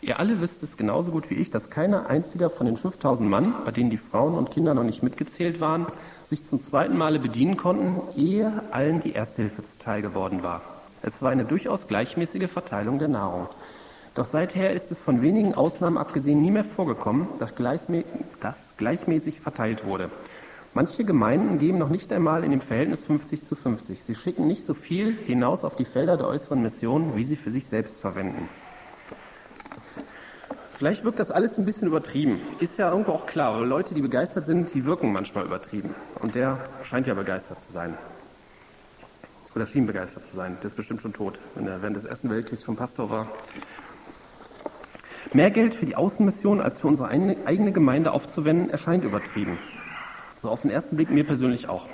Ihr 0.00 0.18
alle 0.18 0.42
wisst 0.42 0.62
es 0.62 0.76
genauso 0.76 1.12
gut 1.12 1.30
wie 1.30 1.34
ich, 1.34 1.50
dass 1.50 1.70
keiner 1.70 2.10
einziger 2.10 2.50
von 2.50 2.66
den 2.66 2.76
5000 2.76 3.30
Mann, 3.30 3.54
bei 3.64 3.70
denen 3.70 3.88
die 3.88 3.96
Frauen 3.96 4.34
und 4.34 4.50
Kinder 4.50 4.74
noch 4.74 4.82
nicht 4.82 5.02
mitgezählt 5.02 5.60
waren, 5.60 5.86
sich 6.24 6.46
zum 6.46 6.62
zweiten 6.62 6.96
Male 6.96 7.18
bedienen 7.18 7.56
konnten, 7.56 8.00
ehe 8.16 8.62
allen 8.70 9.00
die 9.00 9.12
Erste 9.12 9.42
Hilfe 9.42 9.64
zuteil 9.64 10.02
geworden 10.02 10.42
war. 10.42 10.62
Es 11.02 11.20
war 11.20 11.30
eine 11.30 11.44
durchaus 11.44 11.86
gleichmäßige 11.86 12.50
Verteilung 12.50 12.98
der 12.98 13.08
Nahrung. 13.08 13.48
Doch 14.14 14.24
seither 14.24 14.72
ist 14.72 14.90
es 14.90 15.00
von 15.00 15.22
wenigen 15.22 15.54
Ausnahmen 15.54 15.98
abgesehen 15.98 16.40
nie 16.40 16.50
mehr 16.50 16.64
vorgekommen, 16.64 17.26
dass, 17.38 17.54
gleichmä 17.54 18.04
dass 18.40 18.76
gleichmäßig 18.76 19.40
verteilt 19.40 19.84
wurde. 19.84 20.10
Manche 20.72 21.04
Gemeinden 21.04 21.58
geben 21.58 21.78
noch 21.78 21.88
nicht 21.88 22.12
einmal 22.12 22.42
in 22.42 22.50
dem 22.50 22.60
Verhältnis 22.60 23.02
50 23.02 23.44
zu 23.44 23.54
50. 23.54 24.02
Sie 24.02 24.14
schicken 24.14 24.46
nicht 24.46 24.64
so 24.64 24.74
viel 24.74 25.12
hinaus 25.12 25.62
auf 25.62 25.76
die 25.76 25.84
Felder 25.84 26.16
der 26.16 26.26
äußeren 26.26 26.62
Mission, 26.62 27.16
wie 27.16 27.24
sie 27.24 27.36
für 27.36 27.50
sich 27.50 27.66
selbst 27.66 28.00
verwenden. 28.00 28.48
Vielleicht 30.84 31.02
wirkt 31.02 31.18
das 31.18 31.30
alles 31.30 31.56
ein 31.56 31.64
bisschen 31.64 31.88
übertrieben. 31.88 32.42
Ist 32.60 32.76
ja 32.76 32.90
irgendwo 32.90 33.12
auch 33.12 33.24
klar, 33.24 33.54
aber 33.54 33.64
Leute, 33.64 33.94
die 33.94 34.02
begeistert 34.02 34.44
sind, 34.44 34.74
die 34.74 34.84
wirken 34.84 35.14
manchmal 35.14 35.46
übertrieben. 35.46 35.94
Und 36.20 36.34
der 36.34 36.58
scheint 36.82 37.06
ja 37.06 37.14
begeistert 37.14 37.58
zu 37.58 37.72
sein. 37.72 37.96
Oder 39.56 39.64
schien 39.64 39.86
begeistert 39.86 40.24
zu 40.24 40.36
sein. 40.36 40.58
Der 40.60 40.66
ist 40.66 40.76
bestimmt 40.76 41.00
schon 41.00 41.14
tot, 41.14 41.40
wenn 41.54 41.66
er 41.66 41.80
während 41.80 41.96
des 41.96 42.04
Ersten 42.04 42.28
Weltkriegs 42.28 42.64
vom 42.64 42.76
Pastor 42.76 43.08
war. 43.08 43.28
Mehr 45.32 45.50
Geld 45.50 45.74
für 45.74 45.86
die 45.86 45.96
Außenmission 45.96 46.60
als 46.60 46.80
für 46.80 46.88
unsere 46.88 47.08
eigene 47.08 47.72
Gemeinde 47.72 48.12
aufzuwenden, 48.12 48.68
erscheint 48.68 49.04
übertrieben. 49.04 49.56
So 50.36 50.50
auf 50.50 50.60
den 50.60 50.70
ersten 50.70 50.96
Blick 50.96 51.08
mir 51.08 51.24
persönlich 51.24 51.66
auch. 51.66 51.88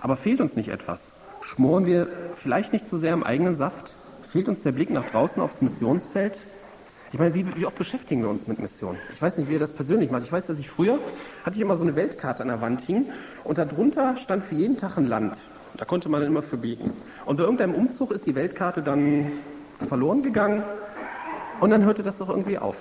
Aber 0.00 0.16
fehlt 0.16 0.40
uns 0.40 0.56
nicht 0.56 0.70
etwas? 0.70 1.12
Schmoren 1.40 1.86
wir 1.86 2.08
vielleicht 2.34 2.72
nicht 2.72 2.88
zu 2.88 2.96
so 2.96 3.00
sehr 3.02 3.14
im 3.14 3.22
eigenen 3.22 3.54
Saft? 3.54 3.94
Fehlt 4.28 4.48
uns 4.48 4.64
der 4.64 4.72
Blick 4.72 4.90
nach 4.90 5.08
draußen 5.08 5.40
aufs 5.40 5.62
Missionsfeld? 5.62 6.40
Ich 7.12 7.18
meine, 7.18 7.34
wie, 7.34 7.44
wie, 7.56 7.66
oft 7.66 7.76
beschäftigen 7.76 8.22
wir 8.22 8.28
uns 8.28 8.46
mit 8.46 8.60
Mission? 8.60 8.96
Ich 9.12 9.20
weiß 9.20 9.36
nicht, 9.36 9.48
wie 9.48 9.54
ihr 9.54 9.58
das 9.58 9.72
persönlich 9.72 10.12
macht. 10.12 10.22
Ich 10.22 10.30
weiß, 10.30 10.46
dass 10.46 10.60
ich 10.60 10.70
früher 10.70 11.00
hatte 11.44 11.56
ich 11.56 11.60
immer 11.60 11.76
so 11.76 11.82
eine 11.82 11.96
Weltkarte 11.96 12.42
an 12.42 12.48
der 12.48 12.60
Wand 12.60 12.82
hing 12.82 13.06
und 13.42 13.58
darunter 13.58 14.16
stand 14.16 14.44
für 14.44 14.54
jeden 14.54 14.76
Tag 14.76 14.96
ein 14.96 15.08
Land. 15.08 15.40
Da 15.76 15.84
konnte 15.84 16.08
man 16.08 16.20
dann 16.20 16.30
immer 16.30 16.42
für 16.42 16.56
bieten. 16.56 16.92
Und 17.26 17.36
bei 17.36 17.42
irgendeinem 17.42 17.74
Umzug 17.74 18.12
ist 18.12 18.26
die 18.26 18.36
Weltkarte 18.36 18.82
dann 18.82 19.32
verloren 19.88 20.22
gegangen 20.22 20.62
und 21.58 21.70
dann 21.70 21.84
hörte 21.84 22.04
das 22.04 22.18
doch 22.18 22.28
irgendwie 22.28 22.58
auf. 22.58 22.76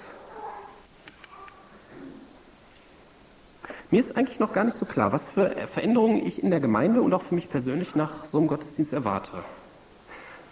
Mir 3.89 3.99
ist 3.99 4.15
eigentlich 4.15 4.39
noch 4.39 4.53
gar 4.53 4.63
nicht 4.63 4.77
so 4.77 4.85
klar, 4.85 5.11
was 5.11 5.27
für 5.27 5.49
Veränderungen 5.65 6.23
ich 6.23 6.43
in 6.43 6.51
der 6.51 6.59
Gemeinde 6.59 7.01
und 7.01 7.11
auch 7.15 7.23
für 7.23 7.33
mich 7.33 7.49
persönlich 7.49 7.95
nach 7.95 8.25
so 8.25 8.37
einem 8.37 8.45
Gottesdienst 8.45 8.93
erwarte. 8.93 9.31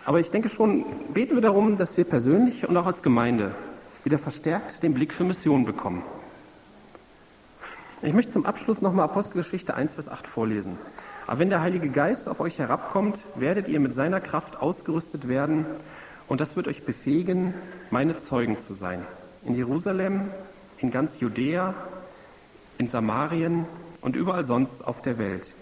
Aber 0.03 0.19
ich 0.19 0.31
denke 0.31 0.49
schon, 0.49 0.85
beten 1.13 1.35
wir 1.35 1.41
darum, 1.41 1.77
dass 1.77 1.97
wir 1.97 2.05
persönlich 2.05 2.67
und 2.67 2.75
auch 2.75 2.87
als 2.87 3.03
Gemeinde 3.03 3.53
wieder 4.07 4.19
verstärkt 4.19 4.83
den 4.83 4.93
Blick 4.93 5.13
für 5.13 5.25
Mission 5.25 5.65
bekommen. 5.65 6.01
Ich 8.01 8.13
möchte 8.13 8.31
zum 8.31 8.45
Abschluss 8.45 8.81
nochmal 8.81 9.03
Apostelgeschichte 9.03 9.73
1, 9.73 9.95
Vers 9.95 10.07
8 10.07 10.25
vorlesen. 10.25 10.77
Aber 11.25 11.39
wenn 11.39 11.49
der 11.49 11.59
Heilige 11.59 11.89
Geist 11.89 12.29
auf 12.29 12.39
euch 12.39 12.57
herabkommt, 12.57 13.19
werdet 13.35 13.67
ihr 13.67 13.81
mit 13.81 13.93
seiner 13.93 14.21
Kraft 14.21 14.61
ausgerüstet 14.61 15.27
werden 15.27 15.65
und 16.29 16.39
das 16.39 16.55
wird 16.55 16.69
euch 16.69 16.85
befähigen, 16.85 17.53
meine 17.91 18.15
Zeugen 18.15 18.59
zu 18.59 18.71
sein. 18.71 19.05
In 19.43 19.55
Jerusalem, 19.55 20.29
in 20.77 20.89
ganz 20.89 21.19
Judäa, 21.19 21.73
in 22.77 22.87
Samarien 22.87 23.65
und 23.99 24.15
überall 24.15 24.45
sonst 24.45 24.87
auf 24.87 25.01
der 25.01 25.17
Welt 25.17 25.53